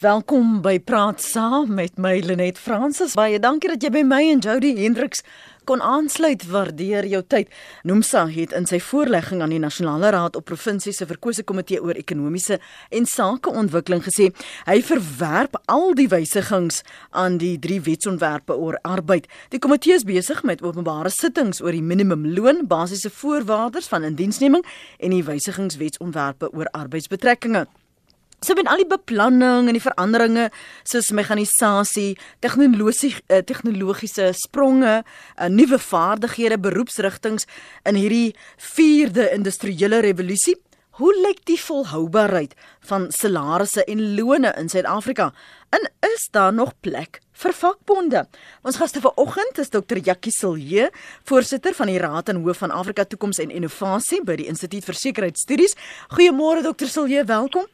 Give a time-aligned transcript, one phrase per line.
[0.00, 3.12] Welkom by Praat Saam met my Lenet Fransis.
[3.20, 5.20] Baie dankie dat jy by my en Jody Hendriks
[5.68, 6.46] kon aansluit.
[6.48, 7.50] Waardeer jou tyd.
[7.84, 12.00] Nomsa het in sy voorlegging aan die Nasionale Raad op Provinsie se verkose komitee oor
[12.00, 12.56] ekonomiese
[12.88, 14.30] en sakeontwikkeling gesê
[14.70, 16.80] hy verwerp al die wysigings
[17.12, 19.28] aan die drie wetsontwerpe oor arbeid.
[19.52, 24.64] Die komitee is besig met openbare sittings oor die minimumloon, basiese voorwaardes van indiensneming
[24.96, 27.66] en die wysigingswetsontwerpe oor arbeidsbetrekkinge.
[28.40, 30.46] So met al die beplanning en die veranderinge
[30.88, 37.44] soos mekanisasie, tegnologiese uh, tegnologiese spronge, uh, nuwe vaardighede, beroepsrigtinge
[37.84, 38.30] in hierdie
[38.72, 40.54] vierde industriële revolusie,
[40.96, 42.54] hoe lyk die volhoubaarheid
[42.88, 45.30] van salarisse en lone in Suid-Afrika?
[45.76, 48.22] En is daar nog plek vir vakbonde?
[48.64, 50.00] Ons gaste vanoggend is Dr.
[50.00, 50.88] Jackie Silje,
[51.28, 55.00] voorsitter van die Raad en hoof van Afrika Toekoms en Innovasie by die Instituut vir
[55.04, 55.76] Sekuriteitsstudies.
[56.16, 56.88] Goeiemôre Dr.
[56.88, 57.68] Silje, welkom.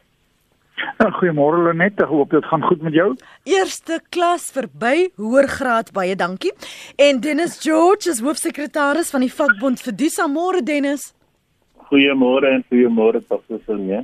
[0.76, 3.08] Nou, goeiemôre Lenet, ek hoop dit gaan goed met jou.
[3.48, 6.52] Eerste klas verby, hoër graad, baie dankie.
[7.00, 11.14] En Dennis George is hoofsekretaris van die vakbond vir Disa Môre Dennis.
[11.88, 14.02] Goeiemôre en goeiemôre professor nee.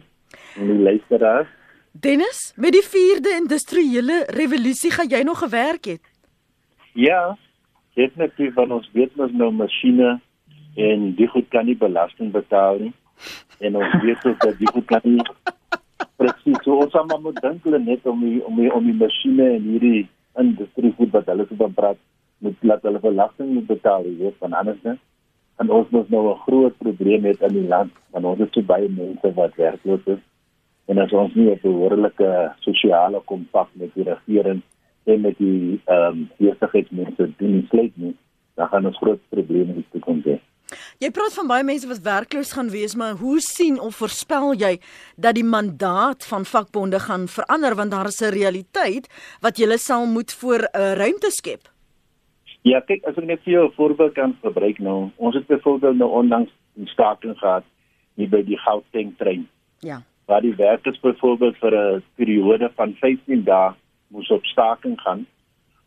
[0.56, 1.48] En die luisteraars.
[1.92, 6.05] Dennis, met die 4de industriële revolusie gaan jy nog gewerk het?
[6.96, 7.36] Ja,
[7.96, 10.14] definitief van ons weet mos nou masjiene
[10.77, 12.94] en die goed kan nie belasting betaal nie.
[13.61, 15.20] En ons weet ook dat die goed kan nie
[16.22, 16.58] Presies.
[16.64, 19.68] So ons moet maar dink hulle net om die, om die, om die masjiene en
[19.68, 20.08] hierdie
[20.42, 22.00] industrie goed wat hulle so praat
[22.42, 24.98] moet laat hulle belasting moet betaal, jy weet, van anders net.
[25.62, 28.62] En ons moet nou 'n groot probleem hê in die land, want ons het so
[28.62, 30.22] baie mense wat werkloos is.
[30.88, 34.62] En as ons nie 'n behoorlike sosiale kompak met die regering
[35.04, 38.14] en met die ehm um, besigheidsmense doen sluit nie,
[38.54, 40.38] dan gaan ons groot probleme in die toekoms hê.
[40.98, 44.78] Jy praat van baie mense wat werkloos gaan wees, maar hoe sien of voorspel jy
[45.16, 49.08] dat die mandaat van vakbonde gaan verander want daar is 'n realiteit
[49.40, 51.68] wat jy sal moet voor 'n uh, ruimte skep?
[52.62, 55.10] Ja, kyk, as ek net vir jou 'n voorbeeld kan gebruik nou.
[55.16, 57.64] Ons het byvoorbeeld nou onlangs 'n staking gehad
[58.14, 59.48] hier by die Gauteng trein.
[59.80, 60.02] Ja.
[60.27, 63.74] Waar die werkers byvoorbeeld vir 'n periode van 15 dae
[64.08, 65.27] moes op staking gaan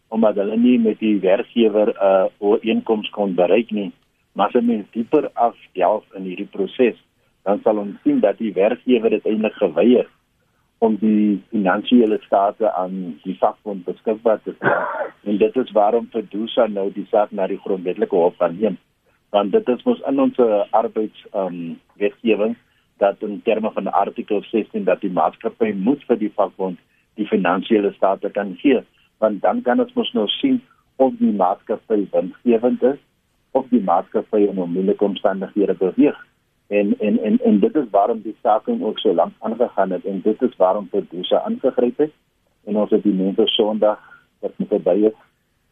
[0.07, 3.91] omdat hulle nie met die werkgewer 'n uh, ooreenkoms kon bereik nie.
[4.35, 6.97] Maar as mens dieper afdelf in hierdie proses,
[7.47, 10.09] dan sal ons sien dat die werkgewer dit eintlik geweier
[10.83, 14.81] om die finansiële state aan die vakbond beskikbaar te stel.
[15.23, 18.75] En dit is waarom vir Dusa nou die saak na die grondwetlike hof gaan neem.
[19.31, 20.43] Want dit is mos in ons
[20.81, 22.57] arbeids ehm um, wetgewing
[22.99, 26.79] dat in terme van artikel 16 dat die maatskappy moet vir die vakbond
[27.15, 28.83] die finansiële state kan gee,
[29.23, 30.59] want dan kan ons mos nou sien
[30.99, 32.99] of die maatskappy winsgewend is
[33.55, 36.17] of die maatskappy in onmiddellike omstandighede beweeg.
[36.67, 40.21] En en en en dit is waarom die staking ook so lank aangegaan het en
[40.21, 42.13] dit is waarom Produsa aangegryp het
[42.65, 44.01] en ons het die mense Sondag
[44.39, 45.17] wat met verby is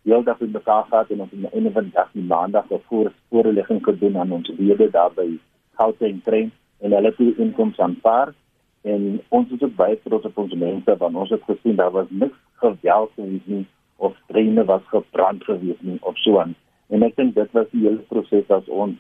[0.04, 3.84] heeldag in mekaar gehad en ons het in 'n van dag die maandag voor voorlegging
[3.84, 5.40] gedoen aan ons lede daar by
[5.78, 8.34] Gauteng trein en hulle het die inkomste aanvaar
[8.82, 12.10] en ons is ook baie trots op ons mense want ons het gesien daar was
[12.10, 13.66] niks geweld gewees nie
[13.96, 16.56] of treine was gebrand gewees nie of so aan
[16.94, 19.00] En ek dink dit was die hele proses as ons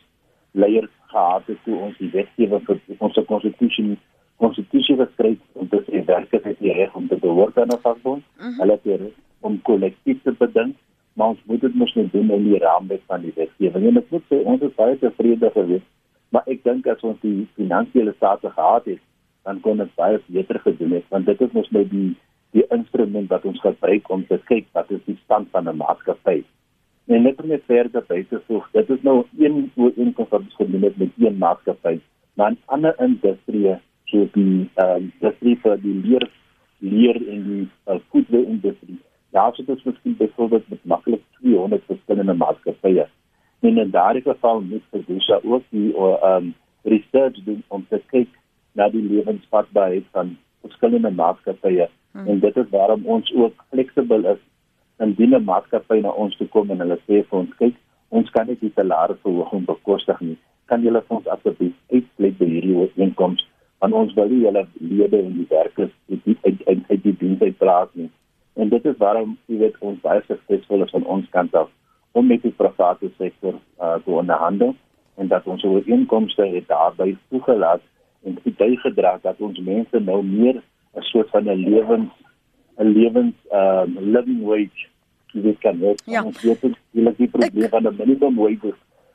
[0.58, 3.98] leiers gehad het toe ons die wetgewing vir ons konstitusie
[4.42, 8.24] konstitusie geskryf om te sê werkers het die reg om te behoort aan 'n vakbond.
[8.24, 8.50] Uh mhm.
[8.50, 8.59] -huh.
[8.59, 10.76] Hulle het die reg om kollektief te bedink,
[11.14, 13.86] maar ons moet dit mos net doen in die raamwerk van die wetgewing.
[13.88, 15.90] En ek moet sê ons is baie tevrede geweest,
[16.30, 19.02] maar ek dink as ons die finansiële state gehad het,
[19.44, 22.16] dan kon dit baie beter gedoen het want dit is mos net die
[22.53, 26.44] die instrument wat ons gebruik om te kyk wat is die stand van 'n maatskappy
[27.06, 30.56] En net om net verder by te voeg, dit is nou een ooreenkoms wat ons
[30.56, 32.00] gedoen het met een maatskappy,
[32.34, 33.75] maar 'n ander industrie,
[34.06, 36.30] so die ehm uh, industrie vir die leer
[36.80, 39.00] leer in die uh, voedselindustrie.
[39.31, 43.08] Daar sit ons miskien byvoorbeeld met maklik 200 verskillende maatskappye.
[43.59, 46.53] En in daardie geval moet vir dus ook die ehm um,
[46.84, 48.30] research doen om te kyk
[48.72, 51.90] na die lewensvatbaarheid van verskillende maatskappye.
[52.12, 52.28] Hmm.
[52.28, 54.41] En dit is waarom ons ook fleksibel is
[54.99, 57.75] indien 'n maatskappy na ons toe kom en hulle sê vir ons kyk
[58.09, 60.37] ons kan nie die salarisverhoging bekostig nie.
[60.66, 63.47] Kan julle vir ons asseblief uitsluit by hierdie ooreenkoms
[63.79, 67.41] want ons wil nie julle lede en die werkers uit uit uit, uit die diens
[67.41, 68.09] uitplaas nie.
[68.55, 71.69] En dit is waarom jy weet ons baie suksesvol is van ons kant af
[72.13, 74.75] om met die private sektor uh, te onderhandel
[75.17, 77.81] en dat ons ooreenkomste het daarbey toegelaat
[78.23, 80.61] en dit het gedra dat ons mense nou meer
[80.95, 82.11] 'n soort van 'n lewens
[82.78, 84.87] 'n lewens um living wage
[85.34, 86.23] dit kan net ja.
[86.23, 88.73] ons weet dit is die probleem van 'n minimum wage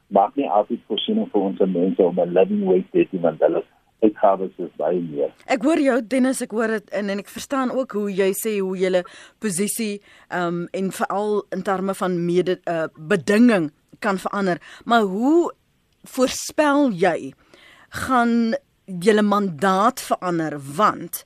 [0.08, 3.64] maak nie altyd voorsiening vir ons mense om 'n living wage te hê want hulle
[4.02, 5.32] uitgawes is baie meer.
[5.50, 8.58] Ek hoor jou Dennis, ek hoor dit en en ek verstaan ook hoe jy sê
[8.58, 9.02] hoe jy
[9.42, 14.62] posisie ehm um, en veral in terme van mede uh, bedinging kan verander.
[14.84, 15.52] Maar hoe
[16.04, 17.32] voorspel jy
[18.06, 18.54] gaan
[18.86, 21.24] julle mandaat verander want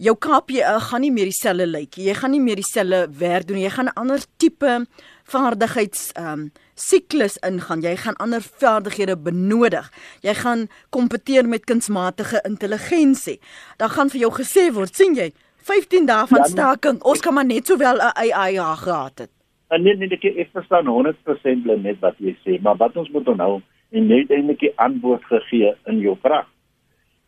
[0.00, 2.08] jou KPA gaan nie meer dieselfde lyk nie.
[2.08, 3.66] Jy gaan nie meer dieselfde werk doen nie.
[3.66, 4.86] Jy gaan 'n ander tipe
[5.24, 7.82] vaardigheids ehm um, siklus ingaan.
[7.82, 9.90] Jy gaan ander vaardighede benodig.
[10.22, 13.40] Jy gaan kompeteer met kunsmatige intelligensie.
[13.76, 17.34] Dan gaan vir jou gesê word, sien jy, 15 dae van ja, staking, ons kan
[17.34, 19.30] maar net sowel 'n AI gehad het.
[19.68, 23.28] En nee, nee, ek ek verstaan 100% net wat jy sê, maar wat ons moet
[23.28, 23.60] onthou
[23.90, 26.46] en net eintlik die antwoord gegee in jou vraag.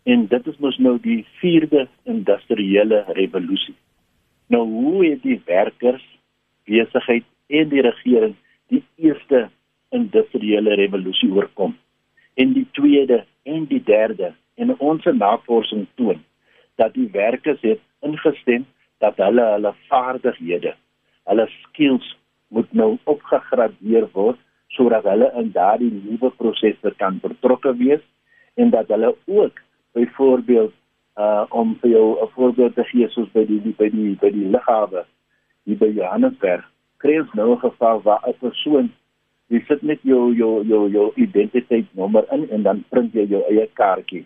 [0.03, 3.75] En dit is mos nou die 4de industriële revolusie.
[4.47, 6.05] Nou hoe het die werkers
[6.65, 8.35] besigheid en die regering
[8.69, 9.49] die eerste
[9.91, 11.77] industriële revolusie oorkom.
[12.35, 16.23] En die tweede en die derde en ons navorsing toon
[16.75, 18.65] dat die werkers het ingestem
[18.99, 20.75] dat hulle hulle vaardighede,
[21.29, 22.17] hulle skills
[22.49, 24.39] moet nou opgegradeer word
[24.73, 28.03] sodat hulle in daardie nuwe prosesse kan betrokke wees
[28.55, 29.61] en dat hulle ook
[29.95, 30.73] byvoorbeeld
[31.19, 34.49] uh om vir jou 'n voorbeeld te gee soos by die by die by die
[34.49, 35.05] lughawe
[35.65, 36.65] hier by Johannesburg
[36.99, 38.93] kry ons nou 'n geval waar 'n persoon
[39.53, 43.67] jy sit net jou jou jou jou identiteitsnommer in en dan print jy jou eie
[43.81, 44.25] kaartjie.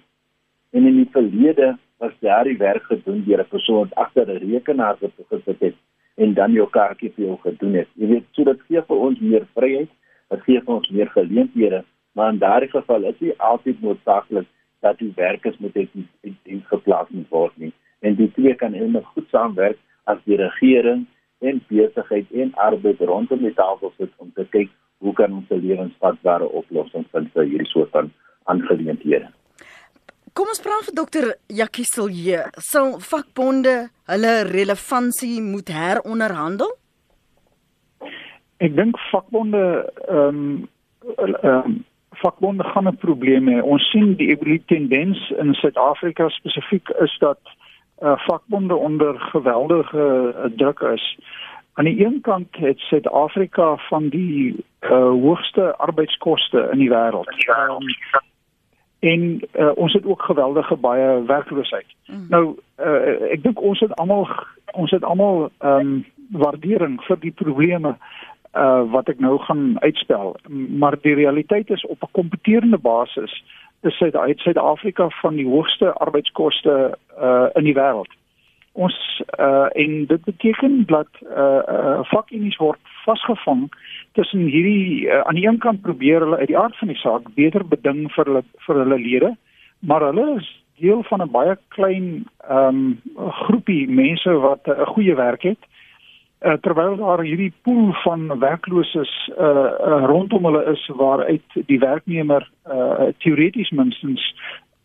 [0.73, 5.13] En in die verlede was daardie werk gedoen deur 'n persoon agter 'n rekenaar wat
[5.31, 5.75] gesit het
[6.17, 7.89] en dan jou kaartjie vir jou gedoen het.
[7.95, 9.91] Jy weet, so dit gee vir ons meer vryheid,
[10.31, 11.85] dit gee vir ons meer geleenthede,
[12.15, 14.47] maar in daardie geval is dit altyd noodsaaklik
[14.81, 16.09] dat die werkers moet in
[16.43, 17.73] diens geplaas word nie.
[18.01, 21.07] En die twee kan eintlik goed saamwerk as die regering
[21.39, 25.61] en besigheid en arbeid rondom die tafel sit om te kyk hoe kan ons 'n
[25.61, 28.13] lewensvatbare oplossing vind vir hierdie soort van
[28.45, 29.29] aangeleenthede.
[30.33, 32.43] Kom ons praat vir dokter Jackie Silje.
[32.61, 36.73] Sal vakbonde hulle relevantie moet heronderhandel?
[38.61, 40.69] Ek dink vakbonde ehm um,
[41.17, 41.85] ehm um,
[42.23, 43.63] vakbonde gaan 'n probleem hê.
[43.63, 47.39] Ons sien die evolusie tendens in Suid-Afrika spesifiek is dat
[48.03, 51.19] uh, vakbonde onder geweldige uh, druk is.
[51.73, 57.29] Aan die een kant het Suid-Afrika van die uh, hoogste arbeidskoste in die wêreld.
[57.49, 58.23] Um,
[58.99, 61.87] en uh, ons het ook geweldige baie werkloosheid.
[62.07, 62.27] Mm.
[62.29, 64.29] Nou uh, ek dink ons het almal
[64.73, 67.93] ons het almal ehm um, waardering vir die probleme
[68.57, 70.37] uh wat ek nou gaan uitspel
[70.83, 73.43] maar die realiteit is op 'n kompeterende basis
[73.83, 73.99] is
[74.43, 78.13] Suid-Afrika van die hoogste arbeidskoste uh in die wêreld.
[78.73, 83.73] Ons uh en dit beteken dat uh, uh vakunie's word vasgevang
[84.13, 87.35] tussen hierdie uh, aan die een kant probeer hulle uit die aard van die saak
[87.35, 89.37] beter beding vir hulle vir hulle lede,
[89.79, 90.51] maar hulle is
[90.81, 95.63] deel van 'n baie klein um groepie mense wat 'n uh, goeie werk het
[96.41, 102.51] uh, terwyl daar hierdie pool van werklooses uh, uh, rondom hulle is waaruit die werknemer
[102.67, 104.35] uh, teoreties minstens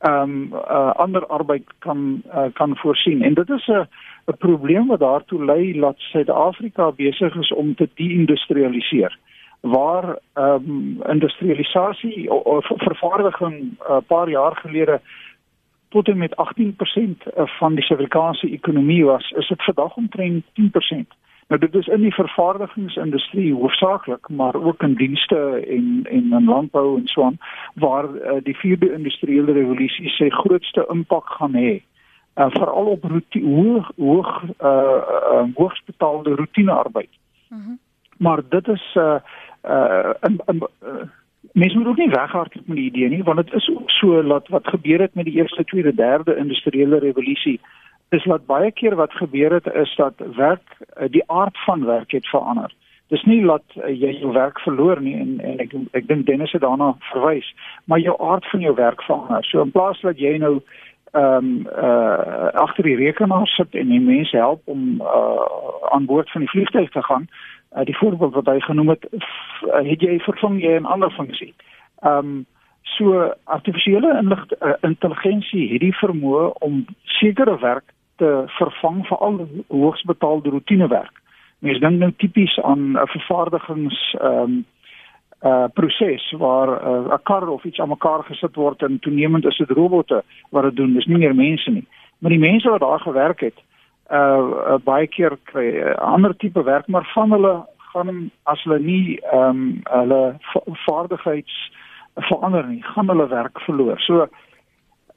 [0.01, 3.21] um uh, ander arbeid kan uh, kan voorsien.
[3.21, 3.88] En dit is 'n
[4.27, 9.18] 'n probleem wat daartoe lei dat Suid-Afrika besig is om te deindustrialiseer
[9.59, 15.01] waar um industrialisasie of vervaardiging 'n uh, paar jaar gelede
[15.89, 21.07] tot en met 18% van die Suid-Afrikaanse ekonomie was is dit vandag omtrent 10%
[21.51, 25.37] Nou dit is in die vervaardigingsindustrie hoofsaaklik, maar ook in dienste
[25.68, 27.37] en en in landbou en so aan
[27.73, 31.73] waar uh, die vierde industriële revolusie sy grootste impak gaan hê.
[32.35, 37.11] Uh, veral op hoog hoog uh, uh hoogsbetaalde roetinearbeid.
[37.49, 37.59] Mhm.
[37.59, 37.80] Mm
[38.18, 39.16] maar dit is uh
[39.66, 40.94] uh in, in uh,
[41.52, 44.47] mens moet ook nie weghardloop met die idee nie want dit is ook so dat
[44.47, 47.59] wat gebeur het met die eerste, tweede, derde industriële revolusie
[48.11, 52.11] is wat baie keer wat gebeur het is dat werk eh, die aard van werk
[52.11, 52.73] het verander.
[53.07, 56.51] Dis nie dat uh, jy jou werk verloor nie en en ek ek dink Dennis
[56.56, 57.47] het daarna verwys,
[57.85, 59.44] maar jou aard van jou werk verander.
[59.47, 60.59] So in plaas dat jy nou
[61.11, 65.47] ehm um, uh agter die rekenaar sit en die mense help om uh
[65.91, 67.27] aan boord van die vliegtuig te gaan,
[67.75, 69.07] uh, die voorbeeld wat hy genoem het,
[69.91, 71.53] het jy vervang jy 'n ander funksie.
[71.99, 72.45] Ehm um,
[72.95, 74.11] so artifisiële
[74.81, 77.91] intelligensie het die vermoë om sekere werk
[78.21, 81.21] te vervang vir al hoogs betaalde roetinewerk.
[81.66, 84.66] Mens dink nou tipies aan 'n vervaardigings ehm um,
[85.49, 89.45] uh proses waar uh, 'n uh, kar of iets aan mekaar gesit word en toenemend
[89.45, 91.87] is dit robotte wat dit doen, dis nie meer mense nie.
[92.19, 93.57] Maar die mense wat daar gewerk het,
[94.11, 98.63] uh, uh baie keer kry 'n uh, ander tipe werk, maar van hulle gaan as
[98.63, 100.37] hulle nie ehm um, hulle
[100.85, 101.71] vaardigheids
[102.16, 103.99] verander nie, gaan hulle werk verloor.
[103.99, 104.28] So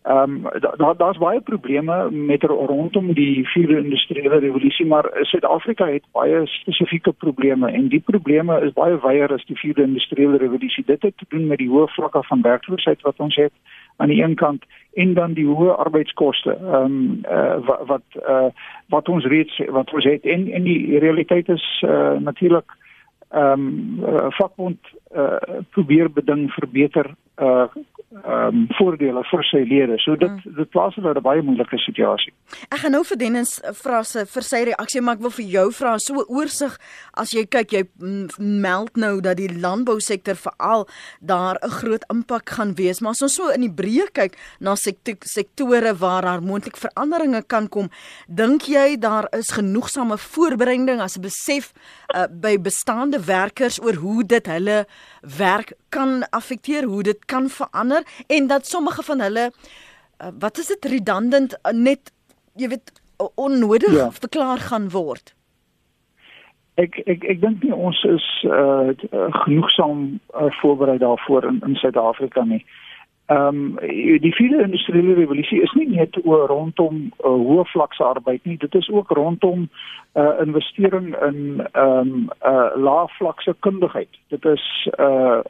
[0.04, 6.02] Ehm um, daar daar's baie probleme met rondom die vierde industriële revolusie, maar Suid-Afrika het
[6.12, 10.84] baie spesifieke probleme en die probleme is baie wyer as die vierde industriële revolusie.
[10.86, 13.52] Dit het te doen met die hoë vlakke van werkloosheid wat ons het
[13.96, 18.46] aan die een kant en dan die hoë arbeidskoste ehm um, uh, wat wat uh,
[18.88, 22.76] wat ons reeds wat ons het en en die realiteit is uh, natuurlik
[23.30, 24.78] ehm um, uh, vakbond
[25.16, 25.36] uh,
[25.70, 27.64] probeer beding verbeter uh
[28.14, 29.96] ehm um, voordele vir sy lede.
[29.98, 30.54] So dit mm.
[30.56, 32.32] dit plaas hulle in 'n baie moeilike situasie.
[32.70, 35.72] Ek gaan nou vir Dennis vra se vir sy reaksie, maar ek wil vir jou
[35.72, 36.78] vra so oorsig
[37.14, 37.82] as jy kyk jy
[38.38, 40.86] meld nou dat die landbousektor veral
[41.20, 44.74] daar 'n groot impak gaan wees, maar as ons so in die breë kyk na
[44.76, 47.90] sektore waar daar moontlik veranderinge kan kom,
[48.28, 51.72] dink jy daar is genoegsame voorbereiding as 'n besef
[52.14, 54.86] uh, by bestaande werkers oor hoe dit hulle
[55.38, 60.72] werk kan affekteer, hoe dit kan verander en dat sommige van hulle uh, wat is
[60.74, 62.12] dit redundant uh, net
[62.58, 62.92] jy weet
[63.34, 64.10] onnodig ja.
[64.12, 65.34] verklaar gaan word.
[66.74, 68.90] Ek ek ek dink nie ons is uh,
[69.44, 70.00] genoegsaam
[70.34, 72.64] uh, voorberei daarvoor in in Suid-Afrika nie.
[73.26, 78.44] Ehm um, die vierde industriële revolusie is nie net oor rondom uh, hoë vlakse arbeid
[78.44, 79.68] nie, dit is ook rondom
[80.14, 81.38] uh, investering in
[81.72, 84.20] ehm um, uh, lae vlakse kundigheid.
[84.28, 85.40] Dit is uh,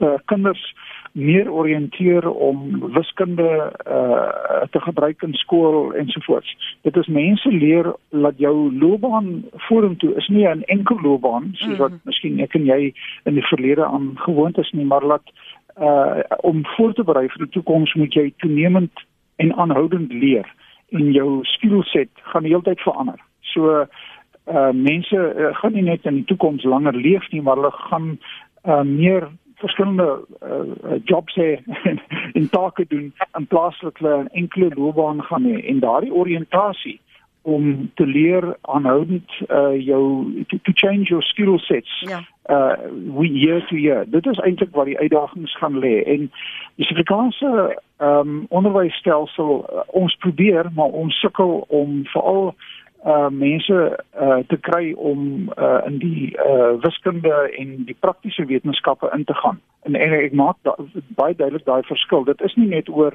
[0.00, 0.72] uh kinders
[1.12, 6.56] meer oriënteer om wiskunde uh te gebruik in skool ensovoorts.
[6.82, 11.90] Dit is mense leer dat jou loopbaan vorentoe is nie 'n enkel loopbaan soos wat
[11.90, 12.00] mm.
[12.02, 12.92] miskien ek en jy
[13.24, 15.32] in die verlede aan gewoond is nie, maar laat
[15.80, 19.04] uh om voor te berei vir die toekoms moet jy toenemend
[19.36, 20.46] en aanhoudend leer
[20.90, 23.20] en jou skillset gaan die hele tyd verander.
[23.40, 23.86] So
[24.46, 28.18] uh mense uh, gaan nie net in die toekoms langer leef nie, maar hulle gaan
[28.64, 31.58] uh meer verskillende uh, jobs hê
[32.38, 37.00] en take doen in plaas dat hulle 'n enkele loopbaan gaan hê en daardie oriëntasie
[37.48, 40.02] om te leer aanhoudend uh jou
[40.48, 42.00] to, to change your skill sets.
[42.00, 42.20] Ja.
[42.46, 42.76] Uh
[43.16, 44.04] we year to year.
[44.10, 46.30] Dit is eintlik waar die uitdagings gaan lê en
[46.74, 47.52] die Suid-Afrikaanse
[47.98, 52.77] ehm um, onderwysstelsel uh, ons probeer maar ons sukkel om veral uh
[53.30, 59.24] mense uh te kry om uh in die uh wiskunde en die praktiese wetenskappe in
[59.24, 59.60] te gaan.
[59.82, 60.74] En, en ek maak da,
[61.16, 62.24] baie duidelik daai verskil.
[62.24, 63.14] Dit is nie net oor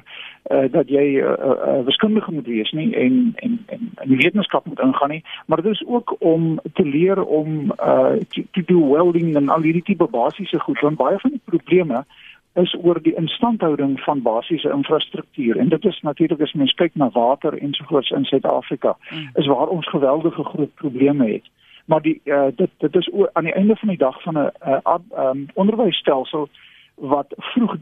[0.50, 4.22] uh dat jy 'n uh, uh, wiskundige moet wees nie en en en in die
[4.24, 8.90] wetenskap moet ingaan nie, maar dit is ook om te leer om uh te doen
[8.90, 13.02] welding en al hierdie tipe basiese goed want baie van die probleme uh is oor
[13.02, 18.10] die instandhouding van basiese infrastruktuur en dit is natuurlik as mens kyk na water ensovoorts
[18.10, 19.30] in Suid-Afrika mm.
[19.34, 21.50] is waar ons geweldige groot probleme het
[21.84, 24.50] maar die uh, dit dit is oor, aan die einde van die dag van 'n
[24.66, 26.48] uh, um, onderwysstelsel
[26.94, 27.76] wat vroeg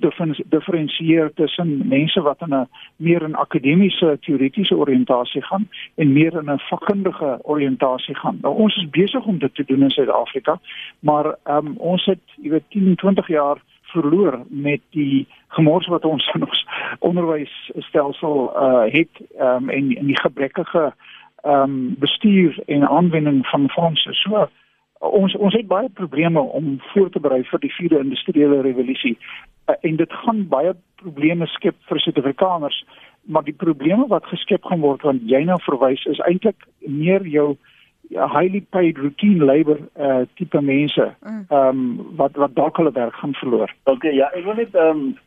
[0.44, 6.50] diferensieer tussen mense wat in 'n meer 'n akademiese teoretiese oriëntasie gaan en meer in
[6.50, 8.38] 'n vakkundige oriëntasie gaan.
[8.40, 10.60] Nou ons is besig om dit te doen in Suid-Afrika,
[10.98, 16.26] maar um, ons het jy weet 10, 20 jaar verloor met die gemors wat ons
[16.34, 16.64] in ons
[16.98, 20.92] onderwysstelsel uh het um, en in die gebrekkige
[21.42, 24.14] um bestuur en aanwending van fondse.
[24.24, 24.48] So
[24.98, 29.74] ons ons het baie probleme om voor te berei vir die vierde industriële revolusie uh,
[29.80, 32.84] en dit gaan baie probleme skep vir Suid-Afrikaners,
[33.22, 37.52] maar die probleme wat geskep gaan word want jy nou verwys is eintlik meer jou
[38.14, 41.44] highly paid routine labor uh tipe mense mm.
[41.48, 43.74] ehm um, wat wat dalk hulle werk gaan verloor.
[43.84, 45.18] Okay, ja, ek wil net ehm um,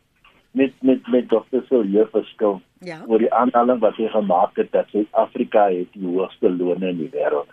[0.56, 2.60] met met met dokter Silje verskil.
[2.80, 2.98] Ja.
[3.06, 7.10] oor die aanhaling wat hy gemaak het dat Suid-Afrika het die hoogste lone in die
[7.14, 7.48] wêreld.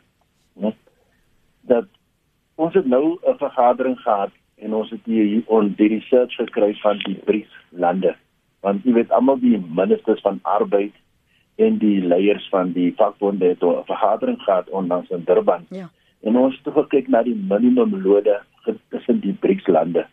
[0.60, 0.76] Net
[1.72, 1.88] dat
[2.56, 6.98] ons het nou 'n vergadering gehad en ons het hier on die research gekry van
[7.06, 8.16] die BRICS lande.
[8.60, 10.94] Want jy weet almal die ministers van arbeid
[11.56, 15.66] en die leiers van die vakbonde het 'n vergadering gehad onlangs in Durban.
[15.70, 15.90] Ja.
[16.22, 18.42] En ons het gekyk na die minimumlode
[18.90, 20.06] tussen die BRICS lande.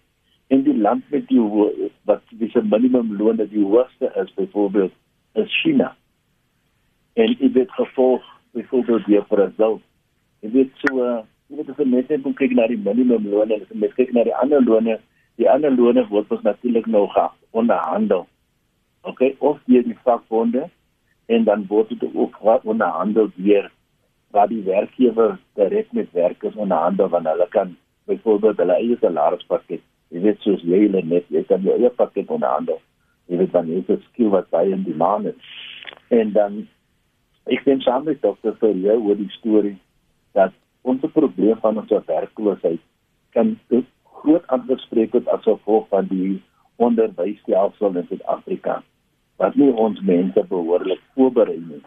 [0.47, 1.41] En die land met die
[2.05, 4.93] wat dis 'n minimumloon dat die hoogste is byvoorbeeld
[5.33, 5.97] is China.
[7.13, 9.81] En dit het gevolg byvoorbeeld die Brazil.
[10.41, 13.69] Dit het so jy weet as jy net moet kyk na die minimumloon en as
[13.69, 14.99] jy kyk na die ander lone,
[15.37, 17.09] die ander lone word ons natuurlik nou
[17.51, 18.27] onderhandel.
[19.03, 20.69] Okay, of jy die vakbonde
[21.31, 22.39] en dan word dit ook
[22.75, 23.71] onderhandel deur
[24.35, 27.77] waar die werkgewer direk met werkers onderhandel wanneer hulle kan
[28.11, 32.31] byvoorbeeld hulle eie salarispakket jy weet soos jy hulle net jy kan jou eie pakket
[32.39, 32.81] onderhandel
[33.31, 35.51] jy weet dan is dit skill wat baie in demand is.
[36.11, 36.59] En dan
[37.51, 39.77] ek sien saam met dokter vir jou oor die storie
[40.39, 42.83] dat ons probleem van ons werkloosheid
[43.37, 43.55] kan
[44.21, 46.41] groot aanspreek word as gevolg van die
[46.83, 48.81] onderwysstelsel in Suid-Afrika
[49.41, 51.81] wat nie ons mense behoorlik voorberei nie.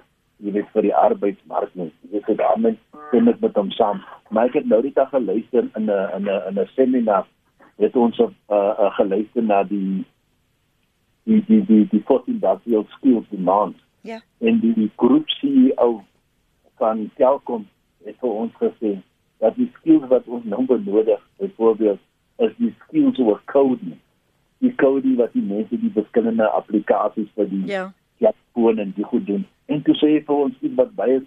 [0.44, 1.92] Jy weet vir die arbeidsmark nie.
[2.10, 2.80] Jy weet daarmee
[3.10, 4.02] stem ek met hom saam.
[4.34, 7.28] Maar ek het nou die dag geluister in 'n in 'n in 'n seminar.
[7.78, 10.06] Het ons op uh, uh, geluister na die
[11.24, 14.22] die die die die fourth industrial skills demand ja.
[14.40, 16.04] En die, die groep CEO
[16.76, 17.68] van Telkom
[18.04, 18.98] het vir ons gesê
[19.38, 22.00] dat die skills wat ons nou benodig byvoorbeeld
[22.38, 24.00] is die skills oor coding
[24.64, 27.88] die coding wat die mense die verskillende applikasies vir die ja.
[28.24, 29.44] ja foon en die goed doen.
[29.68, 31.20] En toe sê hy vir ons iets wat baie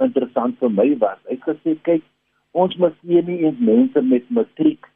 [0.00, 1.20] interessant vir my was.
[1.28, 2.06] Hy het gesê kyk
[2.56, 4.88] ons moet hier nie eens mense met matriek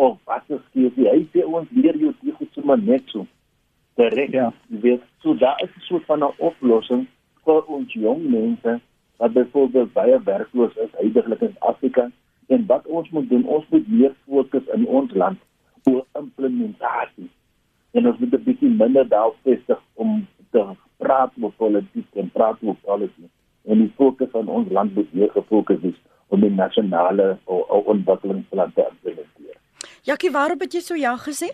[0.00, 3.26] of wat is skills hy sê ons leer jou die goed sommer net so.
[4.00, 4.32] Direk.
[4.36, 4.50] Ja.
[4.72, 7.06] jy weet so daar is 'n soort van 'n oplossing
[7.44, 8.80] vir ons jong mense
[9.16, 12.10] wat byvoorbeeld baie werkloos is heidaglik in Afrika.
[12.48, 15.38] En wat ons moet doen ons moet meer fokus in ons land
[16.18, 17.30] implementasie.
[17.92, 20.64] En ons moet 'n bietjie minder daarop vestig om te
[20.96, 23.30] praat oor politiek en praat oor polisie
[23.64, 28.72] en die fokus van ons land moet meer gefokus is om die nasionale o- ontwikkelingsplan
[28.74, 29.56] te implementeer.
[30.02, 31.50] Jackie waarop het jy so ja gesê?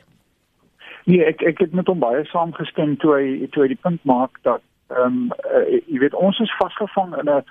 [1.04, 4.38] Nee, ek ek het met hom baie saamgestem toe hy toe hy die punt maak
[4.42, 7.42] dat ehm um, uh, jy weet ons is vasgevang in 'n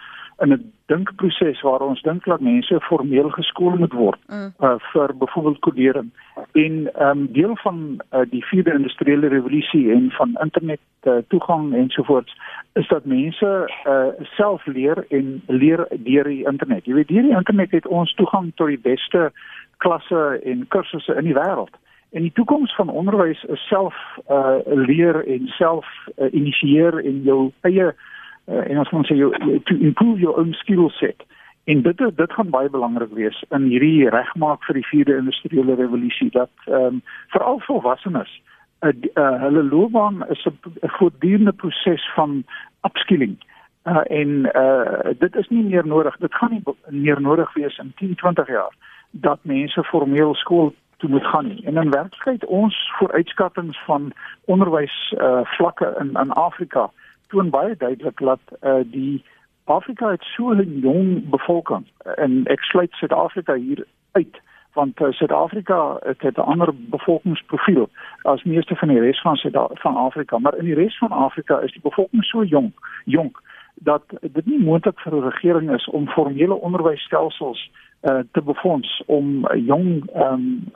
[0.41, 4.53] in 'n dinkproses waar ons dink dat mense formeel geskool moet word Mm.
[4.59, 6.09] uh, vir byvoorbeeld kodering
[6.51, 11.73] en ehm um, deel van uh, die vierde industriële revolusie en van internet uh, toegang
[11.73, 12.35] ensovoorts
[12.73, 16.85] is dat mense uh, self leer en leer deur die internet.
[16.85, 19.31] Jy weet hierdie internet het ons toegang tot die beste
[19.77, 21.75] klasse en kursusse in die wêreld.
[22.11, 23.95] En die toekoms van onderwys is self
[24.29, 25.85] uh leer en self
[26.17, 27.99] uh, initieer en jou eie uh,
[28.45, 29.31] en ons moet sê jou
[29.65, 31.25] to improve your own skill set.
[31.63, 35.75] En dit is- dit gaan baie belangrik wees in hierdie regmaak vir die vierde industriële
[35.75, 38.41] revolusie dat ehm um, veral volwassenes
[38.81, 42.43] uh, uh, hulle loopbaan is 'n voortdurende proses van
[42.81, 43.37] upskilling.
[43.83, 46.17] Uh, en uh, dit is nie meer nodig.
[46.17, 48.73] Dit gaan nie meer nodig wees in 10, 20 jaar
[49.11, 51.65] dat mense formeel skool toe moet gaan nie.
[51.65, 54.11] En in werklikheid ons vooruitskattinge van
[54.45, 56.89] onderwys uh, vlakke in in Afrika
[57.31, 59.23] toon baie duidelik dat uh, die
[59.63, 64.41] Afrika het so 'n jong bevolking en ek sluit Suid-Afrika hier uit
[64.73, 67.89] want uh, Suid-Afrika het, het 'n ander bevolkingsprofiel
[68.21, 71.59] as meeste van die res van Suid van Afrika, maar in die res van Afrika
[71.59, 72.71] is die bevolking so jong,
[73.05, 73.41] jonk
[73.75, 79.45] dat dit nie moontlik vir 'n regering is om formele onderwysstelsels uh, te befonds om
[79.45, 80.71] uh, jong um,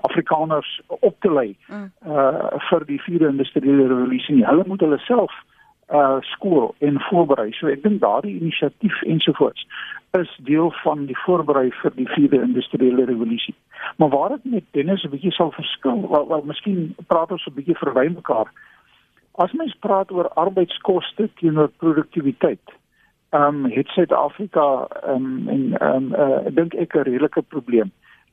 [0.00, 4.34] Afrikaners op te lei uh, vir die vierde industriële revolusie.
[4.34, 4.46] nie.
[4.46, 5.59] Hulle moet hulle self uh
[6.20, 7.52] skool en voorberei.
[7.52, 9.66] So ek dink daardie inisiatief ensovoorts
[10.18, 13.54] is deel van die voorberei vir die vierde industriële revolusie.
[13.96, 17.54] Maar waar ek met Dennis 'n bietjie sal verskil, wel, wel miskien praat ons 'n
[17.54, 18.52] bietjie verby mekaar.
[19.34, 22.66] As mens praat oor arbeidskoste teenoor produktiwiteit,
[23.30, 27.92] ehm um, het Suid-Afrika ehm um, en ehm um, uh, dink ek 'n redelike probleem.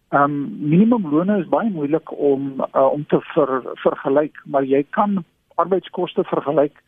[0.09, 5.23] Ehm um, minimumlone is baie moeilik om uh, om te ver, vergelyk, maar jy kan
[5.55, 6.83] arbeidskoste vergelyk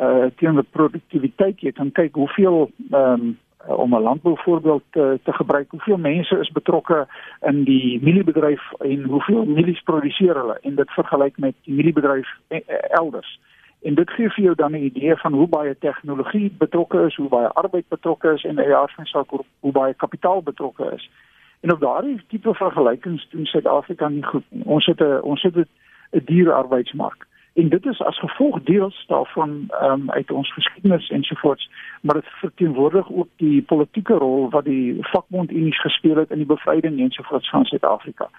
[0.00, 1.60] uh teenoor produktiwiteit.
[1.60, 6.50] Jy kan kyk hoeveel ehm um, om 'n landbouvoorbeeld te, te gebruik, hoeveel mense is
[6.50, 7.06] betrokke
[7.40, 12.56] in die mieliebedryf en hoeveel mielies produseer hulle en dit vergelyk met die mieliebedryf e-
[12.66, 13.40] e- elders.
[13.82, 17.28] En dit gee vir jou dan 'n idee van hoe baie tegnologie betrokke is, hoe
[17.28, 21.10] baie arbeid betrokke is en in jaarsvensak hoe, hoe baie kapitaal betrokke is.
[21.60, 24.64] En op daardie tipe vergelykings doen Suid-Afrika nie goed nie.
[24.64, 25.66] Ons het 'n ons het 'n
[26.24, 27.26] duur arbeidsmark.
[27.54, 32.26] En dit is as gevolg deels daarvan ehm um, uit ons geskiedenis ensovoorts, maar dit
[32.26, 37.64] verteenwoordig ook die politieke rol wat die vakbondunies gespeel het in die bevryding ensovoorts van
[37.64, 38.30] Suid-Afrika.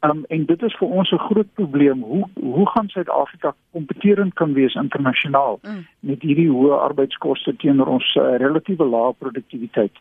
[0.00, 2.02] Um, en dit is vir ons 'n groot probleem.
[2.02, 5.86] Hoe hoe gaan Suid-Afrika kompeterend kan wees internasionaal Mm.
[6.00, 9.92] met hierdie hoë arbeidskoste teenoor ons uh, relatiewe lae produktiwiteit?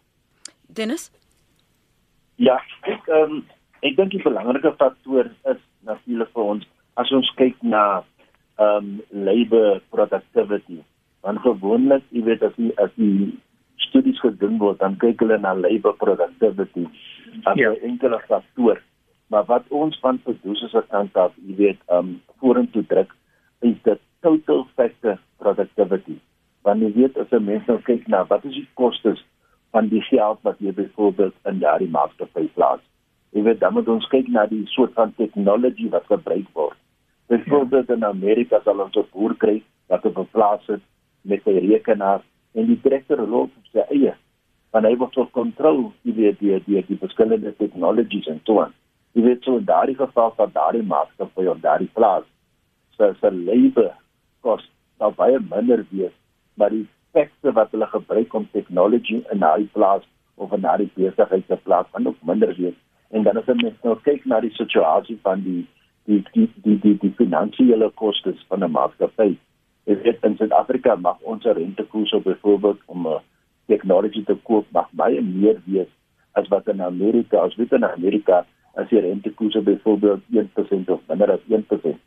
[0.67, 1.11] Dennis
[2.35, 3.43] Ja, ek ehm um,
[3.79, 8.03] ek dink die belangrike faktor is natuurlik vir ons as ons kyk na
[8.59, 10.83] um, labor productivity.
[11.21, 13.31] Want gewoonlik, jy weet as die as die
[13.79, 16.85] studies gedoen word, dan kyk hulle na labor productivity
[17.43, 17.73] as 'n Ja.
[17.81, 18.81] enkele faktor.
[19.27, 23.15] Maar wat ons van producers se kant af, jy weet, um, vorentoe druk
[23.61, 26.17] is dit total factor productivity.
[26.61, 29.23] Want jy weet as 'n mens nou kyk na wat is die kostes
[29.71, 32.79] van die geld wat jy byvoorbeeld in daardie maatskappy plaas.
[33.31, 36.77] Jy weet dan moet ons kyk na die soort van tegnologie wat gebruik word.
[37.29, 40.81] Byvoorbeeld in Amerika sal ons 'n boer kry wat op 'n plaas sit
[41.21, 42.21] met sy rekenaar
[42.53, 44.13] en die trekker loop op sy eie.
[44.71, 48.73] Want hy word so kontrol, jy weet die die die verskillende tegnologies en so aan.
[49.13, 52.25] Jy weet so in daardie geval van daardie maatskappy of daardie plaas
[52.97, 53.93] se se labor
[54.41, 56.15] kos sal baie minder wees,
[56.55, 60.03] maar die effekte wat hulle gebruik om tegnologie in daai plaas
[60.35, 62.77] of in daai besigheid te plaas gaan ook minder wees.
[63.09, 65.67] En dan as jy net nou kyk na die situasie van die
[66.09, 69.35] die die die die, die finansiële kostes van 'n maatskappy.
[69.85, 73.21] Ek weet in Suid-Afrika mag ons rentekoers op byvoorbeeld om 'n
[73.67, 75.91] tegnologie te koop mag baie meer wees
[76.33, 81.01] as wat in Amerika, as weet in Amerika as die rentekoers op byvoorbeeld 1% of
[81.07, 81.97] minder as 1%.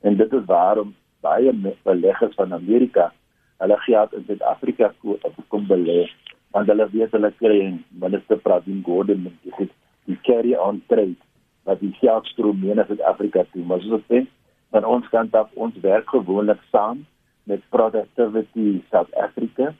[0.00, 3.12] En dit is waarom baie beleggers van Amerika
[3.58, 6.08] hulle geld in Suid-Afrika koop of kom belê
[6.50, 9.68] want hulle weet hulle kry en minister Pravin Gordhan met die,
[10.04, 11.29] die carry on trade
[11.68, 14.24] wat die geldstroom mee na Suid-Afrika toe maar soos ek sê
[14.70, 17.06] van ons kant af ons werk gewoonlik saam
[17.50, 19.72] met Productivity South Africa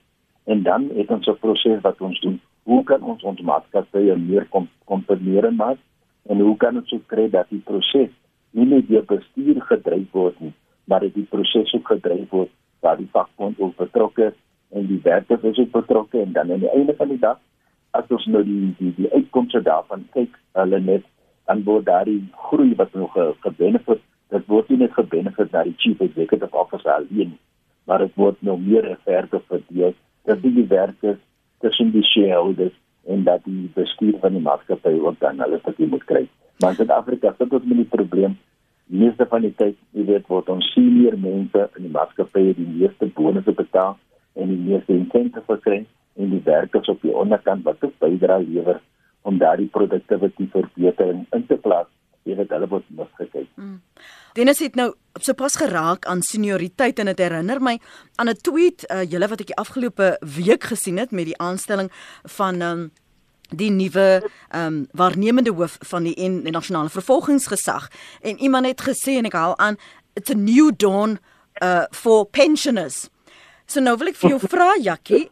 [0.50, 2.40] en dan het ons 'n proses wat ons doen.
[2.62, 5.78] Hoe kan ons ons maatskappye meer kom komponeer maak
[6.22, 8.10] en hoe kan ons ook kry dat die proses
[8.50, 10.52] nie net deur bestuur gedryf word nie
[10.84, 12.50] maar dat die proses ook gedryf word
[12.84, 14.38] waar die vakbond ook betrokke is
[14.70, 17.38] en die werkers is ook betrokke en dan aan die einde van die dag
[17.98, 21.06] as ons nou die die die uitkomste daarvan kyk hulle net
[21.50, 26.02] dan word daardie groei wat nog gebenefit dit word nie net gebenefit na die chief
[26.06, 27.34] executive officer alleen
[27.90, 29.96] maar dit word nou meer verder verdeel
[30.30, 31.18] dat die werkers
[31.60, 36.04] tussen die shareholders en dat die bestuur van die maatskappy ook dan hulle stukkie moet
[36.04, 36.26] kry.
[36.60, 38.36] Maar in Suid-Afrika sit ons met die probleem
[38.90, 43.08] meeste van die tyd, jy weet, word ons senior mense in die maatskappy die meeste
[43.16, 43.96] bonusse betaal
[44.34, 45.80] en die meeste insette verkry
[46.18, 48.80] en die werkers op die onderkant wat ook bydra lewer
[49.22, 51.88] om daardie produktiwiteit verbetering in te plaas,
[52.28, 53.48] jy weet hulle word misgekyk.
[53.56, 53.80] Mm.
[54.36, 57.78] Dennis het nou sopas geraak aan senioriteit en dit herinner my
[58.16, 61.90] aan 'n tweet uh, julle wat ek die afgelope week gesien het met die aanstelling
[62.24, 62.90] van um,
[63.50, 68.80] die nuwe ehm um, waarnemende hoof van die, en, die nasionale vervolgingsgesag en iemand het
[68.80, 69.76] gesê en ek haal aan
[70.14, 71.18] it's a new dawn
[71.62, 73.10] uh for pensioners.
[73.70, 75.28] So nou wil ek vir jou vra Jakkie,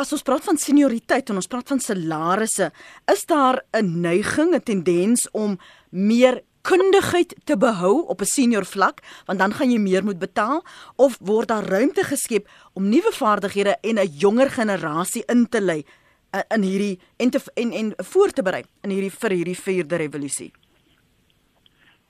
[0.00, 2.70] as ons praat van senioriteit en ons praat van salarisse,
[3.12, 5.58] is daar 'n neiging, 'n tendens om
[5.90, 10.64] meer kundigheid te behou op 'n senior vlak, want dan gaan jy meer moet betaal
[10.96, 15.84] of word daar ruimte geskep om nuwe vaardighede en 'n jonger generasie in te lei
[16.32, 19.96] in, in hierdie en te en en voor te berei in hierdie vir hierdie vierde
[19.96, 20.52] revolusie?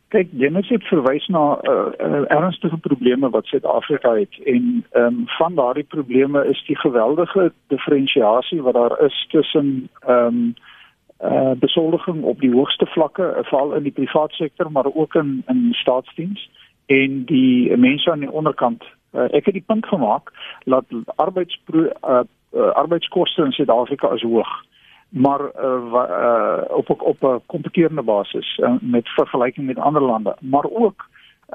[0.09, 5.55] Kyk, Dennis het verwys na uh, uh, ernstige probleme wat Suid-Afrika het en um, van
[5.55, 10.55] daardie probleme is die geweldige diferensiasie wat daar is tussen ehm um,
[11.25, 15.43] uh besoldiging op die hoogste vlakke uh, veral in die private sektor maar ook in
[15.49, 16.51] in staatsdiens
[16.87, 18.85] en die mense aan die onderkant.
[19.13, 20.33] Uh, ek het die punt gemaak
[20.65, 20.85] dat
[21.17, 21.89] arbeids uh,
[22.55, 24.65] uh, arbeidskoste in Suid-Afrika is hoog
[25.17, 30.65] maar uh, uh op op 'n kompeterende basis uh, met vergelyking met ander lande maar
[30.65, 31.09] ook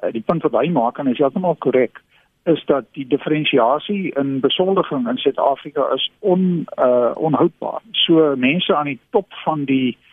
[0.03, 2.01] uh, die punt wat hy maak en is heeltemal korrek
[2.43, 7.81] is dat die diferensiasie in besoldiging in Suid-Afrika is on uh onhoudbaar.
[7.91, 10.10] So mense aan die top van die uh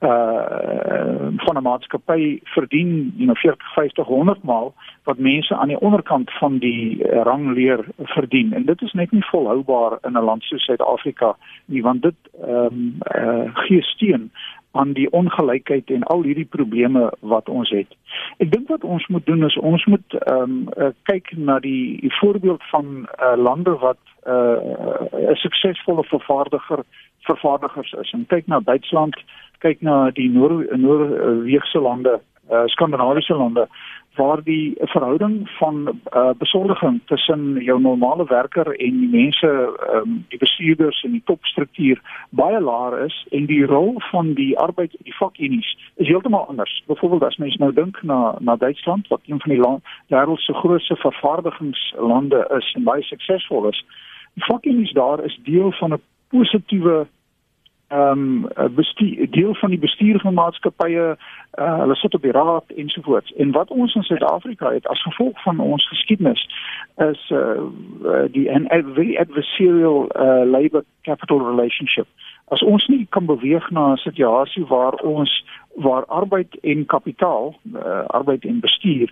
[0.00, 6.30] van 'n maatskappy verdien you know 40, 50, 100 maal wat mense aan die onderkant
[6.32, 8.52] van die rangleer verdien.
[8.52, 12.64] En dit is net nie volhoubaar in 'n land soos Suid-Afrika nie, want dit ehm
[12.64, 14.30] um, uh gee steun
[14.70, 17.90] aan die ongelykheid en al hierdie probleme wat ons het.
[18.38, 22.00] Ek dink wat ons moet doen is ons moet ehm um, uh, kyk na die,
[22.00, 26.84] die voorbeeld van uh, lande wat 'n uh, suksesvolle vervaardiger
[27.20, 28.12] vervaardigers is.
[28.12, 29.16] En kyk na Duitsland,
[29.60, 32.20] kyk na die Noorweegse lande,
[32.50, 33.68] uh, Skandinawiese lande
[34.16, 39.50] waar die verhouding van uh, besoldiging tussen jou normale werker en die mense
[39.94, 44.96] um, die bestuurders en die topstruktuur baie laer is en die rol van die arbeid
[45.06, 46.82] die vakunies is heeltemal anders.
[46.86, 50.96] Byvoorbeeld as mens nou dink na na Duitsland wat een van die wêreld se grootste
[50.96, 53.84] vervaardigingslande is en baie suksesvol is.
[54.34, 57.06] Die vakunies daar is deel van 'n positiewe
[57.90, 61.16] ehm um, bestuur deel van die bestuur van maatskappye
[61.58, 63.32] uh, hulle sit op die raad ensovoorts.
[63.32, 66.46] En wat ons in Suid-Afrika het as gevolg van ons geskiedenis
[66.96, 67.60] is uh,
[68.30, 72.06] die 'n very adversarial uh, labor capital relationship.
[72.48, 78.04] As ons nie kan beweeg na 'n situasie waar ons waar arbeid en kapitaal uh,
[78.06, 79.10] arbeid en bestuur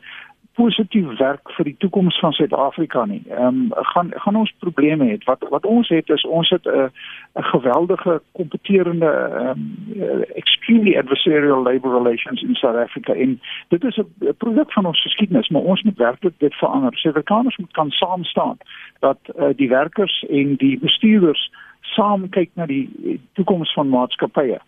[0.58, 3.22] positief werk vir die toekoms van Suid-Afrika nie.
[3.30, 5.18] Ehm um, gaan gaan ons probleme hê.
[5.24, 6.90] Wat wat ons het is ons het 'n
[7.38, 9.62] 'n geweldige kompeterende ehm
[10.02, 15.02] um, extremely adversarial labor relations in South Africa en dit is 'n produk van ons
[15.02, 16.96] geskiedenis, maar ons moet werklik dit verander.
[16.96, 18.56] Suid-Afrikaners moet kan saam staan
[19.00, 24.60] dat uh, die werkers en die bestuurders saam kyk na die toekoms van maatskappye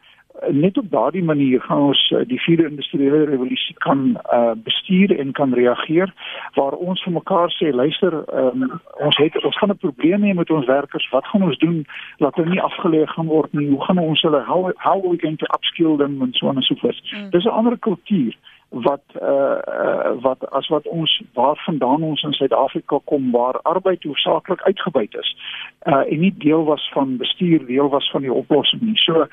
[0.48, 5.32] net op daardie manier gaan ons uh, die vierde industriële revolusie kan uh, bestuur en
[5.32, 6.12] kan reageer
[6.54, 10.50] waar ons vir mekaar sê luister um, ons het ons gaan 'n probleem hê met
[10.50, 11.84] ons werkers wat gaan ons doen
[12.16, 15.38] laat hulle nie afgeleë gaan word nie hoe gaan ons hulle how how we going
[15.38, 17.30] to upskill them en so on and so forth mm.
[17.30, 18.36] dis 'n ander kultuur
[18.70, 24.62] wat uh, uh wat as wat ons waarvandaan ons in Suid-Afrika kom waar arbeid hoofsaaklik
[24.62, 25.36] uitgebuit is
[25.86, 28.96] uh en nie deel was van bestuur deel was van die oplossing nie.
[28.96, 29.26] So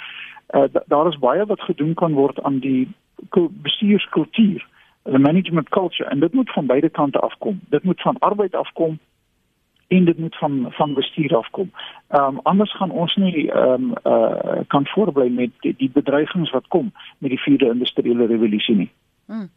[0.56, 2.88] uh daar is baie wat gedoen kan word aan die
[3.50, 4.68] bestuurskultuur,
[5.04, 7.60] the management culture en dit moet van beide kante afkom.
[7.70, 9.00] Dit moet van arbeid afkom
[9.88, 11.72] en dit moet van van bestuur afkom.
[12.08, 16.52] Ehm um, anders gaan ons nie ehm um, uh kan voortbly met die, die bedreigings
[16.52, 18.92] wat kom met die vierde industriële revolusie nie.
[19.26, 19.50] Hmm.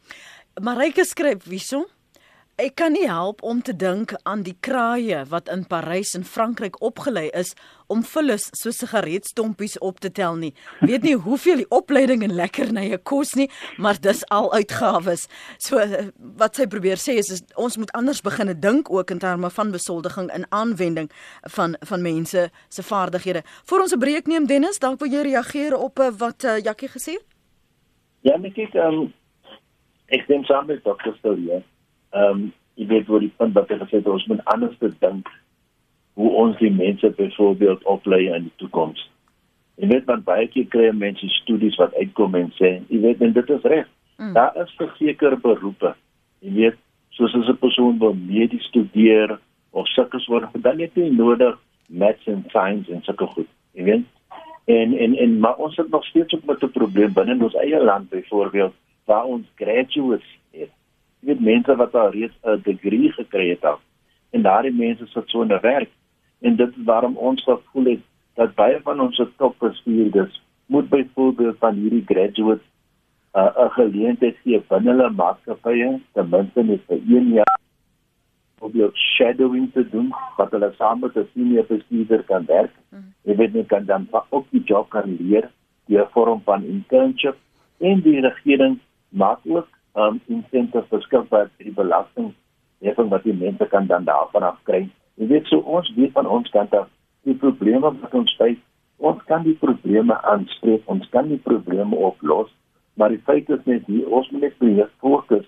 [0.63, 1.87] Mareike skryf wieso?
[2.61, 6.75] Ek kan nie help om te dink aan die kraaie wat in Parys en Frankryk
[6.85, 7.55] opgelei is
[7.89, 10.51] om vullis so sigaretstompies op te tel nie.
[10.85, 13.49] Weet nie hoeveel die opleiding en lekkernye kos nie,
[13.81, 15.25] maar dis al uitgawes.
[15.65, 15.81] So
[16.43, 19.73] wat sy probeer sê is, is ons moet anders begine dink ook in terme van
[19.73, 21.09] besoldiging en aanwending
[21.57, 23.47] van van mense se vaardighede.
[23.65, 26.93] Voor ons 'n breek neem Dennis, dalk wil jy reageer op eh, wat uh, Jackie
[26.93, 27.27] gesê het?
[28.21, 29.13] Ja, net ek um
[30.09, 31.17] ek stem saam met Dr.
[31.17, 31.65] Storie.
[32.11, 35.29] Ehm um, jy weet wat die punt wat hy gesê het ons moet anders dink
[36.19, 39.03] hoe ons die mense byvoorbeeld oplei in die toekoms.
[39.81, 43.35] Jy weet want baie keer kry mense studies wat uitkom en sê jy weet en
[43.37, 43.89] dit is reg.
[44.19, 44.33] Mm.
[44.37, 45.95] Daar is verseker beroepe.
[46.45, 46.81] Jy weet
[47.17, 49.39] soos as 'n persoon wil medies studeer
[49.71, 53.49] of sulke soort dan het jy nodig maths en science en sulke goed.
[53.73, 54.05] Jy weet
[54.65, 57.85] en en en maar ons het nog steeds ook met 'n probleem binne ons eie
[57.85, 60.40] land byvoorbeeld waar ons graduates.
[61.21, 63.81] Jy weet mense wat al reeds 'n degree gekry het af.
[64.31, 65.91] En daardie mense sit so in 'n werk
[66.41, 68.01] en dit is waarom ons gevoel het
[68.35, 72.67] dat baie van ons topbestuurders moet byvoorbeeld van hierdie graduates
[73.35, 77.59] uh, 'n uh, geleentheid gee binne hulle maatskappye ten minste net vir 1 jaar
[78.61, 82.73] om die shadowing te doen wat hulle saam met 'n senior bestuurder kan werk.
[82.91, 83.13] Mm.
[83.23, 85.51] Jy weet nie kan dan ook die job kan leer
[85.87, 87.37] deur vorm van internship
[87.79, 88.79] en die regering
[89.09, 92.33] maak ook um incentives beskikbaar vir die belasting
[92.85, 94.89] heffing wat die mense kan dan daarvan af kry.
[95.21, 96.89] Jy weet so ons weet van ons kant af
[97.29, 98.61] die probleme wat ons face,
[98.97, 102.49] ons kan die probleme aanspreek, ons kan die probleme oplos,
[102.95, 105.47] maar die feit is net hier ons moet net probeer fokus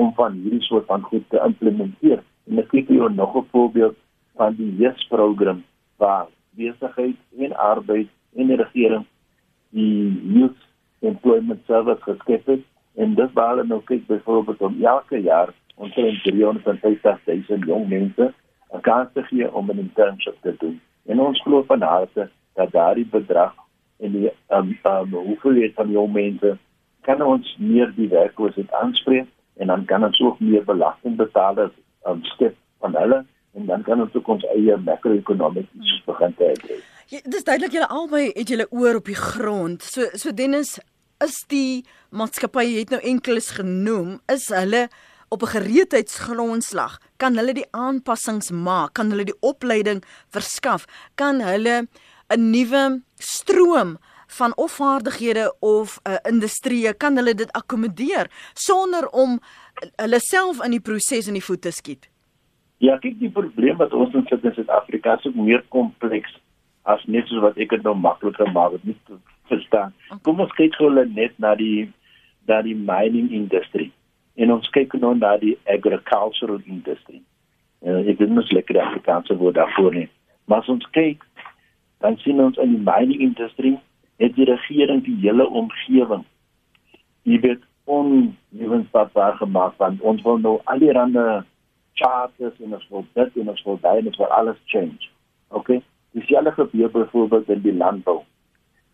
[0.00, 2.22] om van hierdie soort van goed te implementeer.
[2.48, 3.96] En ek gee jou nog 'n voorbeeld
[4.36, 5.64] van die YES program
[5.96, 6.26] waar
[6.56, 9.04] besigheid en arbeid en die regering
[9.70, 10.60] die youth
[11.00, 16.22] employment service geskep het En dis waar hulle nou kyk byvoorbeeld om elke jaar omtrent
[16.22, 18.32] 350 000 jong mense
[18.72, 20.80] 'n kans te gee om 'n internship te doen.
[21.06, 23.54] En ons glo van harte dat daardie bedrag
[23.98, 26.56] en die um, um hoeveelheid van jong mense
[27.00, 31.74] kan ons meer die werkloosheid aanspreek en dan kan ons ook meer belasting betaal as
[32.06, 33.24] um, skep van hulle
[33.54, 36.78] en dan kan ons ook ons eie macro-economics begin te hê.
[37.10, 39.82] Ja, dis duidelik julle albei het julle oor op die grond.
[39.82, 40.78] So so Dennis,
[41.24, 44.88] is die maatskappy het nou enkeles genoem, is hulle
[45.30, 51.86] op 'n gereedheidsgrondslag, kan hulle die aanpassings maak, kan hulle die opleiding verskaf, kan hulle
[52.28, 59.08] 'n nuwe stroom van of vaardighede of 'n uh, industrie kan hulle dit akkommodeer sonder
[59.08, 59.40] om
[59.96, 62.08] hulle self in die proses in die voet te skiet.
[62.78, 66.38] Ja, kyk die probleem wat ons in Suid-Afrika se meer kompleks
[66.82, 69.18] as net so wat ek dit nou makliker maak, dit nie
[69.50, 69.92] verstaan.
[70.22, 71.92] Kom ons kyk gou net na die
[72.48, 73.90] na die mining industrie
[74.40, 77.20] en ons kyk nou na die agricultural industrie.
[77.84, 80.08] Uh, ek weet mos lekker die Afrikaanse woord daarvoor nie.
[80.48, 81.24] Maar as ons kyk,
[82.00, 83.76] dan sien ons in die mining industrie
[84.22, 86.24] het die regering die hele omgewing
[87.22, 91.44] jy weet onlewensvatbaar gemaak want ons wil nou al die rande
[91.98, 95.10] charters en ons wil dit en ons wil daai en ons wil alles change.
[95.48, 95.80] Okay?
[96.16, 98.22] Dis hulle gebeur byvoorbeeld in die landbou.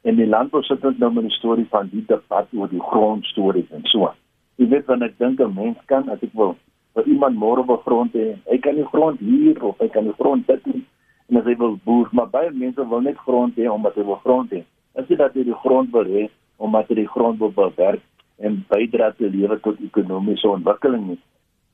[0.07, 3.71] En die landbou sit net nou met 'n storie van die debat oor die grondstories
[3.71, 4.13] en so.
[4.57, 6.55] Jy weet wanneer ek dink 'n mens kan as ek wil
[6.95, 10.19] vir iemand môre op grond hê, hy kan die grond hier of hy kan die
[10.19, 10.87] grond dit doen
[11.29, 14.21] en as hy wil boer, maar baie mense wil net grond hê omdat hy wil
[14.25, 14.63] grond hê.
[14.95, 18.03] As jy dat jy die grond wil hê omdat jy die grond wil bewerk
[18.39, 21.21] en bydra te lewe tot ekonomiese ontwikkeling nie.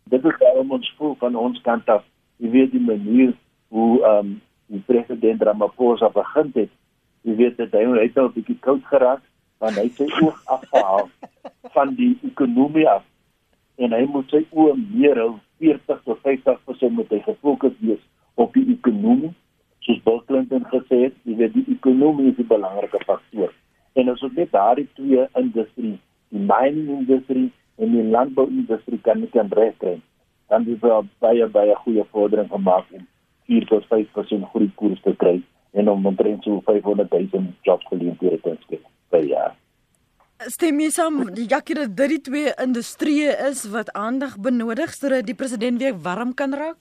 [0.04, 2.04] Dit is waarom ons voel van ons kant af,
[2.38, 3.34] jy weet die manier
[3.68, 4.40] hoe ehm um,
[4.72, 6.70] die president Ramaphosa begin het
[7.22, 9.22] jy weet dat hy het nou 'n bietjie koud geraak
[9.62, 11.08] want hy sy oog afgehaal
[11.74, 13.04] van die ekonomie af.
[13.78, 18.02] En hy moet sy oë meer hou 40 tot 50% moet hy gefokus wees
[18.34, 19.32] op die ekonomie
[19.86, 23.52] soos Bill Clinton gesê het jy weet die ekonomie is 'n belangrike faktor.
[23.94, 29.20] En as ons net daardie twee industrie, die mining industrie en die landbou industrie kan
[29.20, 30.00] net kan regkry,
[30.48, 33.06] dan is daar baie baie goeie vordering gemaak om
[33.46, 38.40] 4 tot 5% groei koers te kry en om omtrent so 500 000 jobs geleenthede
[38.40, 39.54] te skep per jaar.
[40.50, 45.28] Stem jy saam die jakkie dat dit die twee industrieë is wat aandag benodig sodat
[45.28, 46.80] die president weer warm kan raak?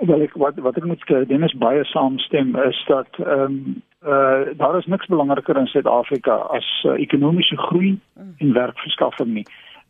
[0.00, 4.54] Wel ek wat wat ek moet sê, Dennis baie saamstem is dat ehm um, uh
[4.56, 7.98] daar is niks belangriker in Suid-Afrika as uh, ekonomiese groei
[8.38, 9.46] en werkverskaffing nie.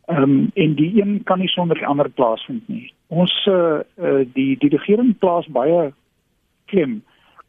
[0.09, 2.93] Ehm um, en die een kan nie sonder die ander plaasvind nie.
[3.09, 5.93] Ons uh, uh die die regering plaas baie
[6.73, 7.03] klem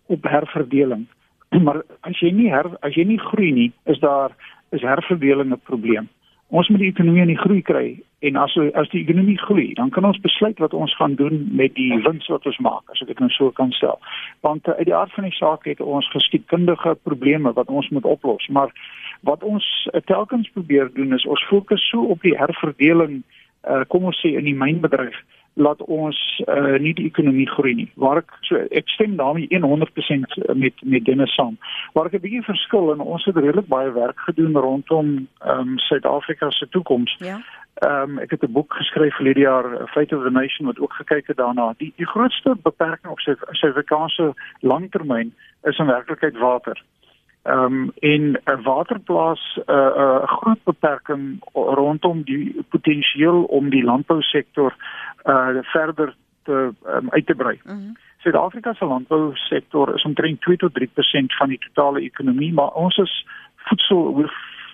[0.09, 1.07] op herverdeling.
[1.65, 4.35] Maar as jy nie her, as jy nie groei nie, is daar
[4.75, 6.09] is herverdeling 'n probleem.
[6.49, 9.89] Ons moet die ekonomie in die groei kry en as as die ekonomie groei, dan
[9.89, 13.11] kan ons besluit wat ons gaan doen met die wins wat ons maak, as ek
[13.13, 13.99] dit nou so kan stel.
[14.41, 18.05] Want uh, uit die aard van die saak het ons geskiedkundige probleme wat ons moet
[18.05, 18.73] oplos, maar
[19.29, 23.21] wat ons uh, telkens probeer doen is ons fokus so op die herverdeling,
[23.69, 25.21] uh, kom ons sê in die mynbedryf
[25.53, 27.87] laat ons uh, nie die ekonomie groei nie.
[27.95, 31.57] Waar ek so ek stem daarmee 100% met met Dennis saam.
[31.93, 35.77] Waar ek 'n bietjie verskil en ons het redelik baie werk gedoen rondom ehm um,
[35.77, 37.15] Suid-Afrika se toekoms.
[37.19, 37.39] Ja.
[37.79, 40.79] Ehm um, ek het 'n boek geskryf vir hierdie jaar, Fate of the Nation wat
[40.79, 41.73] ook gekyk het daarna.
[41.77, 45.33] Die die grootste beperking op sy Suid-Afrikaanse langtermyn
[45.63, 46.83] is in werklikheid water.
[47.49, 53.69] Ehm um, en 'n waterplaas 'n uh, 'n uh, groot beperking rondom die potensiaal om
[53.69, 54.75] die landbousektor
[55.25, 57.59] uh verder te um, uit te brei.
[57.63, 57.97] Mm -hmm.
[58.17, 60.85] Suid-Afrika se landbousektor is omtrent 2 tot 3%
[61.37, 64.29] van die totale ekonomie, maar ons is voedsel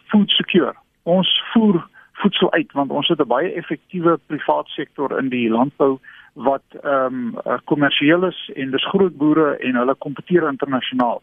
[0.06, 0.74] food secure.
[1.04, 6.00] Ons voer voedsel uit want ons het 'n baie effektiewe privaat sektor in die landbou
[6.34, 11.22] wat ehm um, kommersieel is en dis groot boere en hulle kompeteer internasionaal.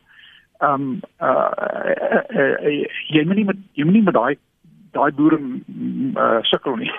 [0.63, 4.39] Ehm uh, uh, uh, uh jy moet nie met jy moet nie met daai
[4.93, 6.91] daai boere uh, sukkel nie.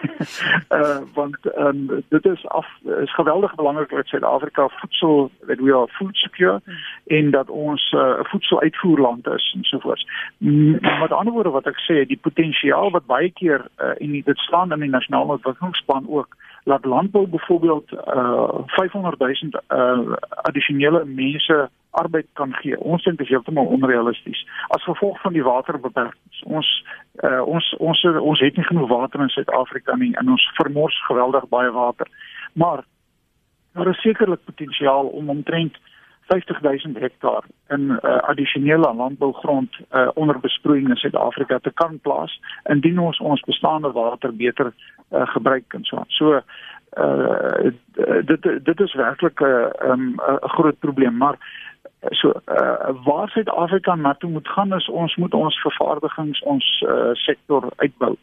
[0.77, 2.67] uh want um, dit is af
[3.03, 6.61] is geweldig belangrik dat Suid-Afrika voedsel that we are food secure
[7.07, 10.07] en dat ons 'n uh, voedseluitvoerland is en so voort.
[11.01, 14.71] Met ander woorde wat ek sê, die potensiaal wat baie keer uh, en dit staan
[14.71, 19.33] in die nasionale ontwikkelingsplan ook laat landbou byvoorbeeld uh 500 000
[19.69, 22.79] uh addisionele mense arbeid kan gee.
[22.79, 24.41] Ons dink dit is heeltemal onrealisties
[24.75, 26.43] as gevolg van die waterbeperkings.
[26.43, 26.69] Ons
[27.21, 31.47] uh, ons ons ons het nie genoeg water in Suid-Afrika nie en ons vermors geweldig
[31.53, 32.09] baie water.
[32.53, 32.85] Maar
[33.73, 35.77] daar is sekerlik potensiaal om omtrent
[36.27, 42.99] 50000 hektaar in uh, addisionele landbougrond uh, onder besproeiing in Suid-Afrika te kan plaas indien
[42.99, 46.03] ons ons bestaande water beter uh, gebruik en so.
[46.07, 46.41] So
[46.93, 47.71] uh
[48.25, 51.37] dit dit is werklik 'n uh, um, 'n groot probleem maar
[52.09, 57.09] so uh, waar Suid-Afrika na toe moet gaan is ons moet ons vervaardigings ons uh,
[57.13, 58.15] sektor uitbou.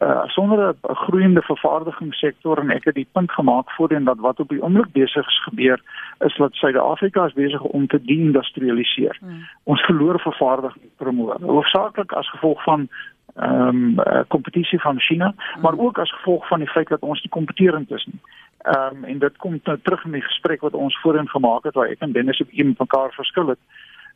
[0.00, 4.48] Uh, sonder 'n groeiende vervaardigingssektor en ek het die punt gemaak voorheen dat wat op
[4.48, 5.80] die oomblik besig gebeur
[6.18, 9.16] is dat Suid-Afrika is besig om te deindustrialiseer.
[9.20, 9.48] Hmm.
[9.62, 11.36] Ons verloor vervaardiging promoor.
[11.40, 12.88] Hoofsaaklik as gevolg van
[13.34, 15.62] ehm um, kompetisie van China, hmm.
[15.62, 18.20] maar ook as gevolg van die feit dat ons nie kompeterend is nie.
[18.66, 21.74] Ehm um, en dit kom nou terug in die gesprek wat ons voorheen gemaak het
[21.74, 23.58] waar ek en Dennis op een mekaar verskil het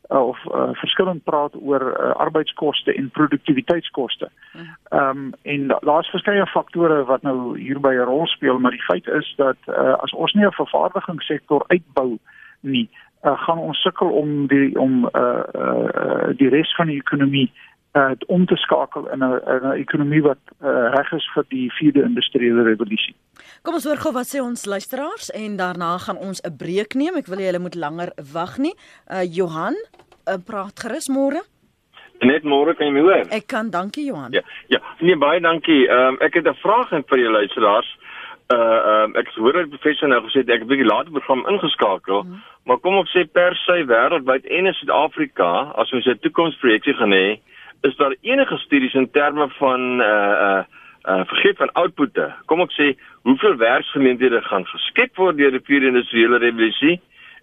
[0.09, 4.29] uh, of uh, verskillend praat oor uh, arbeidskoste en produktiwiteitskoste.
[4.89, 9.07] Ehm um, en daar's verskeie faktore wat nou hierby 'n rol speel, maar die feit
[9.07, 12.17] is dat uh, as ons nie 'n vervaardigingssektor uitbou
[12.59, 12.89] nie,
[13.23, 17.51] uh, gaan ons sukkel om die om uh, uh, die res van die ekonomie
[17.93, 22.01] uh, om te skakel in 'n 'n ekonomie wat uh, reg is vir die vierde
[22.01, 23.15] industriële revolusie.
[23.61, 27.15] Kom ons hoor gou wat sê ons luisteraars en daarna gaan ons 'n breek neem.
[27.15, 28.75] Ek wil julle moet langer wag nie.
[29.11, 29.75] Uh Johan,
[30.27, 31.41] uh, praat gerus môre.
[32.21, 33.25] Net môre kan jy my hoor?
[33.33, 34.31] Ek kan, dankie Johan.
[34.31, 35.87] Ja, ja, nee baie dankie.
[35.87, 37.97] Ehm um, ek het 'n vraag vir julle luisteraars.
[38.53, 41.47] Uh ehm um, ek hoor dat professor nou gesê ek het 'n bietjie later program
[41.47, 42.43] ingeskakel, mm.
[42.65, 47.11] maar kom op sê per se wêreldwyd en in Suid-Afrika as ons 'n toekomsprojeksie gaan
[47.11, 47.39] hê,
[47.81, 50.63] is daar enige studies in terme van uh uh
[51.09, 52.33] uh vergeet van outputte.
[52.45, 52.91] Kom ek sê
[53.25, 56.99] hoeveel werksgeleenthede gaan geskep word deur die vierde industriële revolusie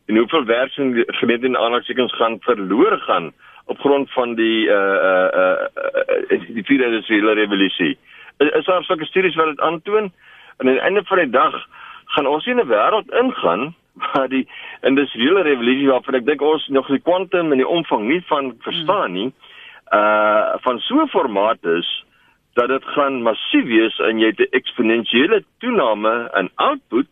[0.06, 3.32] en hoeveel werksgeleenthede in aanhalingstekens gaan verlore gaan
[3.66, 7.98] op grond van die uh uh uh die vierde industriële revolusie.
[8.38, 10.12] Is, is daar sulke studies wat dit aantoon?
[10.56, 11.66] En aan die einde van die dag
[12.14, 14.46] gaan ons in 'n wêreld ingaan waar die
[14.86, 19.12] industriële revolusie waarvan ek dink ons nog die kwantum en die omvang nie van verstaan
[19.12, 19.32] nie.
[19.34, 19.47] Hmm
[19.90, 22.04] uh van so 'n formaat is
[22.52, 27.08] dat dit gaan massief wees en jy het 'n eksponensiële toename in output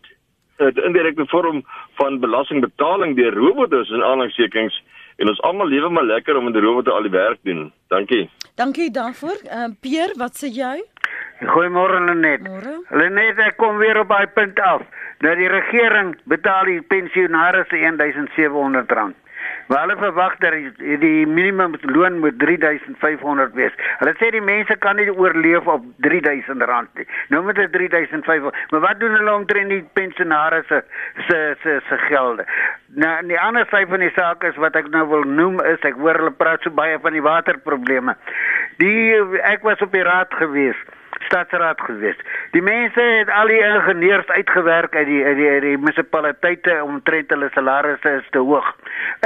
[0.56, 1.64] in indirekte vorm
[1.94, 4.82] van belastingbetaling deur robotte en aanhalingstekens
[5.16, 7.72] en ons almal lewe maar lekker om in die robotte al die werk doen.
[7.88, 8.30] Dankie.
[8.54, 9.38] Dankie daarvoor.
[9.44, 10.84] Ehm uh, Pier, wat sê jy?
[11.40, 12.48] Goeiemôre Lenet.
[12.90, 14.82] Lenet, ek kom weer op daai punt af.
[15.18, 19.12] Dat die regering betaal die pensionaars R1700.
[19.66, 23.74] Maar hulle verwag dat die, die minimum loon moet 3500 wees.
[23.98, 26.62] Hulle sê die mense kan nie oorleef op R3000
[26.98, 27.06] nie.
[27.34, 28.54] Nou moet dit 3500.
[28.70, 30.82] Maar wat doen hulle omtrent die pensionaars se
[31.28, 32.46] se se se gelde?
[32.94, 35.98] Nou die ander sy van die saak is wat ek nou wil noem is ek
[35.98, 38.14] hoor hulle praat so baie van die waterprobleme.
[38.82, 40.78] Die ek was op die raad gewees
[41.18, 42.16] stadsraad gewees.
[42.50, 47.48] Die mense het al die ingenieurs uitgewerk uit die uit die, die munisipaliteite omtrent hulle
[47.54, 48.68] salarisse is te hoog.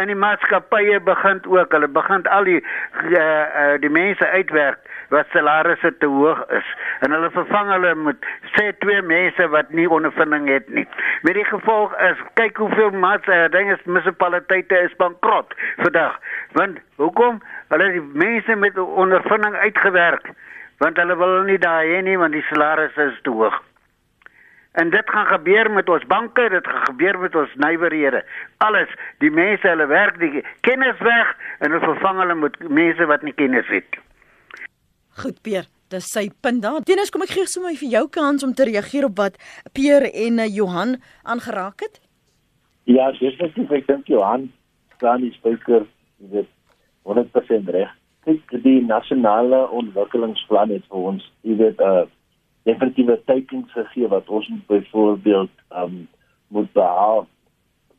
[0.01, 4.78] In die maatskappye begin ook, hulle begin al die uh, uh, die mense uitwerk
[5.11, 9.88] wat salarisse te hoog is en hulle vervang hulle met sê twee mense wat nie
[9.91, 10.86] ondervinding het nie.
[11.26, 16.20] Met die gevolg is kyk hoeveel maats uh, dinge munisipaliteite is bankrot vandag.
[16.59, 17.43] Want hoekom?
[17.74, 20.30] Hulle die mense met ondervinding uitgewerk
[20.81, 23.57] want hulle wil nie daai hê nie want die salarisse is te hoog.
[24.81, 28.22] En dit gaan gebeur met ons banke, dit gaan gebeur met ons nywerhede.
[28.64, 33.26] Alles, die mense hulle werk die kennis weg en hulle vervang hulle met mense wat
[33.26, 33.99] nie kennis het.
[35.20, 35.66] Goed, Pier.
[35.91, 36.85] Dis sy punt daar.
[36.87, 39.41] Teenoor kom ek gee sommer vir jou kans om te reageer op wat
[39.74, 41.99] Pier en uh, Johan aangeraak het.
[42.87, 44.53] Ja, dis net ek dink Johan
[44.95, 45.89] staan die spreker,
[46.31, 46.47] dit
[47.09, 47.91] 100% reg
[48.27, 52.07] kyk die nasionale ontwikkelingsplan het vir ons jy weet 'n uh,
[52.68, 55.51] definitiewe teikens gegee wat ons byvoorbeeld
[55.83, 56.09] um,
[56.49, 57.27] moet behaal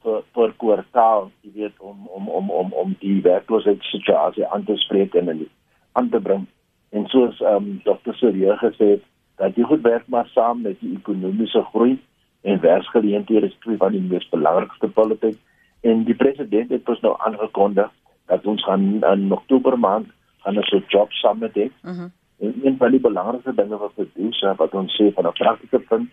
[0.03, 5.15] vir vir kwartaal jy weet om om om om om die werkloosheidssituasie aan te spreek
[5.15, 5.47] en
[5.93, 6.45] aan te bring
[6.91, 8.13] en soos um, Dr.
[8.13, 9.03] Surya gesê het
[9.41, 11.97] dat jy goed werk maar saam met die ekonomiese groei
[12.41, 15.37] en werksgeleenthede is twee van die mees belangrikste politiek
[15.81, 17.89] en die president het ons nou aangekondig
[18.31, 20.07] dat ons gaan in Oktober maand
[20.43, 21.69] gaan 'n soort job summit hê.
[21.83, 22.01] Mhm.
[22.01, 22.11] Mm
[22.41, 25.37] en een van die belangrikste dinge wat we doen, so wat ons sê van 'n
[25.39, 26.09] praktiese punt,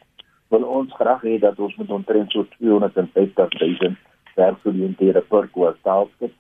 [0.49, 3.97] wil ons graag hê dat ons met omtrent so 250 000
[4.35, 6.33] werkgeleenthede per kwartaal skep.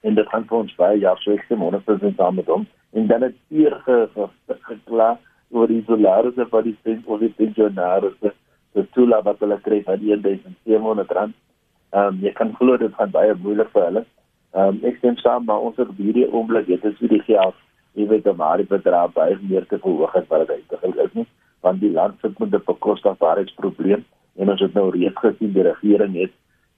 [0.00, 3.06] En dit gaan vir ons baie jaar so ek sê 100% saam met hom en
[3.06, 3.76] dan het hier
[4.70, 5.18] geklaar
[5.50, 6.76] oor die salarisse van die
[7.36, 8.18] pensionaars
[8.74, 11.34] die toela wat hulle kry van 1700 rand.
[11.92, 14.04] Ehm um, jy kan glo dit gaan baie moeilik vir hulle.
[14.54, 17.56] Ehm um, ek stem saam maar ons het hierdie oomblik dit is vir die geld
[17.98, 21.26] jy weet om die bedrag baie meer te verhoog as wat dit eintlik is nie
[21.66, 24.04] want die land sit met 'n bekostigbaarheidsprobleem
[24.38, 26.32] en ons het nou reeds gesien die regering het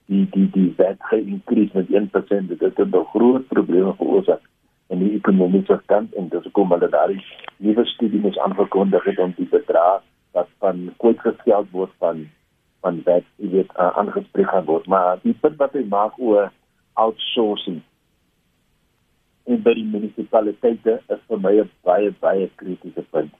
[0.07, 4.43] die die die VAT geïnkrees met 1% dit het 'n groot probleem veroorsaak
[4.89, 7.17] in die ekonomiese kant en dis hoekom hulle daai
[7.57, 10.01] nuwe studie moet aangekondig het om die bedrag
[10.37, 12.27] wat van kwyt geskeld word van
[12.85, 14.87] van VAT jy weet aangespreek gaan word.
[14.87, 16.51] Maar die punt wat hy maak oor
[17.03, 17.81] outsourcing
[19.47, 23.33] en by die munisipaliteite is vir my 'n baie baie kritiese punt.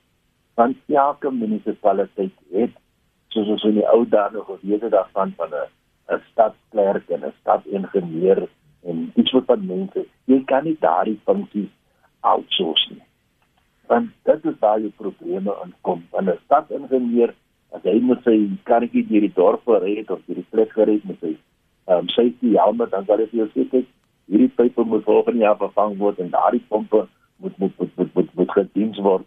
[0.56, 2.76] Want elke munisipaliteit het
[3.28, 5.68] soos ons in die ou dae nog geweet het daarvan van 'n
[6.14, 8.48] 'n stadsklerk en 'n stadingenieur
[8.82, 11.72] en iets wat van mense, jy kan nie daardie funksies
[12.20, 13.04] outsource nie.
[13.86, 16.06] Want dit is waar jy probleme aankom.
[16.10, 17.34] Want 'n stadingenieur
[17.72, 21.20] as hy moet sy karretjie deur die dorp ry of deur die plek ry met
[21.20, 21.36] sy
[21.88, 23.86] ehm um, safety helm dan sal dit vir jou sê kyk
[24.28, 28.34] hierdie pype moet volgende jaar vervang word en daardie pompe moet moet moet moet moet,
[28.40, 29.24] moet gediens word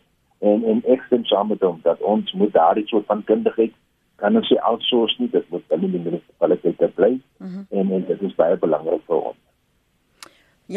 [0.51, 3.73] en en ek stem saam met hom dat ons moet daardie soort van kundigheid
[4.21, 7.65] kan ons nie outsource nie dit moet binne die munisipaliteit bly mm -hmm.
[7.79, 9.41] en en dit is baie belangrik vir ons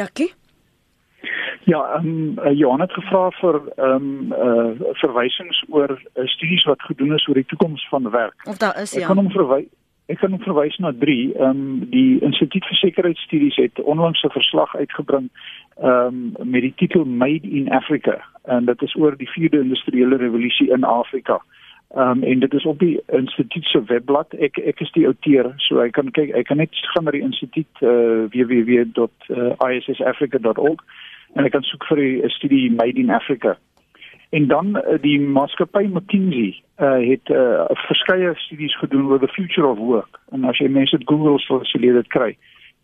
[0.00, 0.32] Jackie
[1.64, 6.82] Ja, ehm um, Johan het gevra vir ehm um, uh verwysings oor uh, studies wat
[6.82, 8.44] gedoen is oor die toekoms van werk.
[8.44, 9.00] Of daar is ja.
[9.00, 9.70] Ek kan hom verwys
[10.12, 11.32] Ek kan verwys na 3.
[11.32, 15.30] Ehm um, die Instituut vir Sekuriteitsstudies het onlangs 'n verslag uitgebring
[15.80, 20.16] ehm um, met die titel Made in Africa en dit is oor die vierde industriële
[20.16, 21.42] revolusie in Afrika.
[21.94, 24.34] Ehm um, en dit is op die instituut se webblad.
[24.34, 27.22] Ek ek is die outeur, so ek kan kyk, ek kan net gaan na die
[27.22, 27.88] instituut uh,
[28.28, 30.84] www.issafrica.org
[31.34, 33.56] en ek kan soek vir die studie Made in Africa.
[34.34, 39.66] En dan uh, die maatskappy McKinsey uh, het uh, verskeie studies gedoen oor the future
[39.66, 40.18] of work.
[40.34, 42.32] En as jy mense dit Google sou sê dit kry.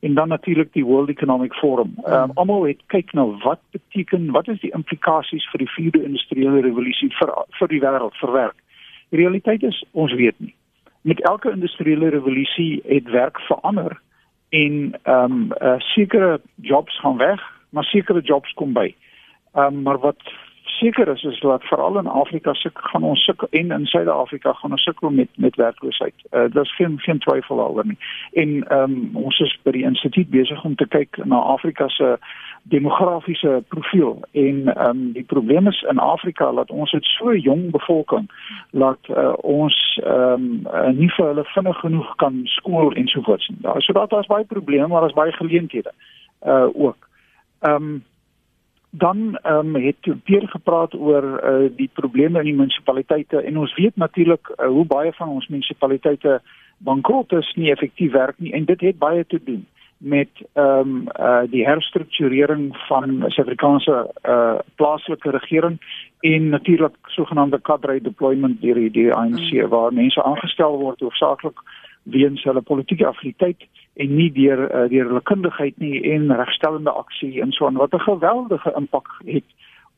[0.07, 1.97] En dan natuurlik die World Economic Forum.
[2.07, 6.63] Um, almal het kyk na wat beteken, wat is die implikasies vir die vierde industriële
[6.69, 8.63] revolusie vir vir die wêreld vir werk.
[9.11, 10.55] Die realiteit is ons weet nie.
[11.03, 13.99] Met elke industriële revolusie het werk verander
[14.55, 16.39] en ehm um, uh, sekere
[16.71, 18.95] jobs gaan weg, maar sekere jobs kom by.
[19.59, 20.23] Ehm um, maar wat
[20.81, 24.71] seker is is dat veral in Afrika se gaan ons sukkel en in Suid-Afrika gaan
[24.71, 26.15] ons sukkel met met werkloosheid.
[26.31, 27.99] Uh daar's geen geen twyfel daaroor nie.
[28.33, 32.19] En ehm um, ons is by die instituut besig om te kyk na Afrika se
[32.63, 37.71] demografiese profiel en ehm um, die probleem is in Afrika dat ons het so jong
[37.71, 38.31] bevolking
[38.71, 43.51] dat uh, ons ehm um, nie vir hulle vinnig genoeg kan skool en so voort.
[43.61, 45.93] Daar so dat daar's baie probleme maar daar's baie geleenthede
[46.47, 47.09] uh ook.
[47.61, 48.05] Ehm um,
[48.91, 53.75] dan ehm um, het Pierre gepraat oor uh, die probleme in die munisipaliteite en ons
[53.75, 56.41] weet natuurlik uh, hoe baie van ons munisipaliteite
[56.79, 59.67] bankrot is, nie effektief werk nie en dit het baie te doen
[60.01, 65.77] met ehm um, uh die herstrukturering van Suid-Afrikaanse uh plaaslike regering
[66.21, 69.69] en natuurlik sogenaamde cadre deployment deur die, ANC mm.
[69.69, 71.61] waar mense aangestel word hoofsaaklik
[72.03, 77.41] weens hulle politieke affiniteit en nie deur uh, deur hulle kundigheid nie en regstellende aksie
[77.43, 79.45] en so aan wat 'n geweldige impak het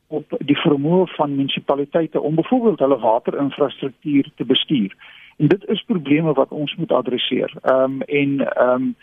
[0.07, 4.95] op die vermoë van munisipaliteite om byvoorbeeld hulle waterinfrastruktuur te bestuur.
[5.37, 7.53] En dit is probleme wat ons moet adresseer.
[7.61, 8.95] Ehm um, en ehm um,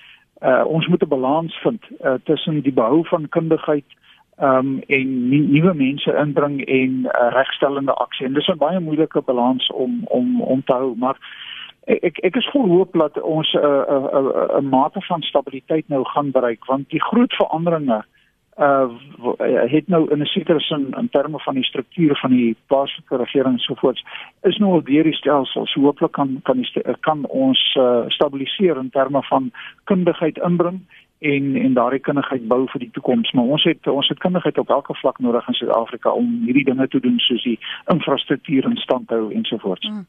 [0.42, 3.84] uh, ons moet 'n balans vind uh, tussen die behou van kundigheid
[4.36, 8.26] ehm um, en nuwe mense inbring en uh, regstellende aksie.
[8.26, 11.16] En dis 'n baie moeilike balans om om om te hou, maar
[11.86, 15.22] ek ek is vol hoop dat ons 'n uh, 'n uh, 'n uh, mate van
[15.22, 18.04] stabiliteit nou gaan bereik want die groot veranderinge
[18.58, 18.88] uh
[19.70, 23.54] het nou in 'n sekere sin in terme van die strukture van die plaaslike regering
[23.54, 24.04] ensovoorts
[24.42, 28.76] is nou al deur die stelsel so hooplik kan kan die kan ons uh, stabiliseer
[28.76, 29.52] in terme van
[29.84, 30.80] kundigheid inbring
[31.18, 34.70] en en daardie kundigheid bou vir die toekoms maar ons het ons het kundigheid op
[34.70, 39.10] elke vlak nodig in Suid-Afrika om hierdie dinge te doen soos die infrastruktuur in stand
[39.10, 39.88] hou ensovoorts.
[39.88, 40.06] Mm.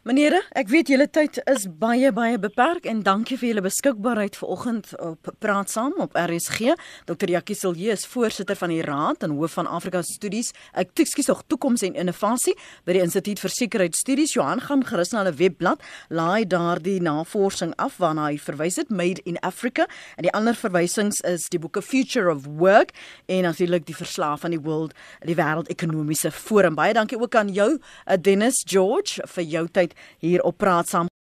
[0.00, 4.94] Meneere, ek weet julle tyd is baie baie beperk en dankie vir julle beskikbaarheid vanoggend
[4.96, 6.72] op Praat Saam op RSG.
[7.04, 7.28] Dr.
[7.28, 10.54] Jackie Silje is voorsitter van die Raad en hoof van Afrika Studies.
[10.72, 12.54] Ek ekskuus tog toekoms en innovasie
[12.88, 14.32] by die Instituut vir Sekuriteitsstudies.
[14.38, 19.20] Johan gaan gerus na hulle webblad, laai daardie navorsing af waarna hy verwys het, Made
[19.28, 19.84] in Africa.
[20.16, 22.96] En die ander verwysings is die boeke Future of Work
[23.28, 24.96] en natuurlik die verslag van die World
[25.28, 26.80] die Wêreld Ekonomiese Forum.
[26.80, 31.09] Baie dankie ook aan jou, eh, Dennis George vir jou tyd hier op Praat Saam.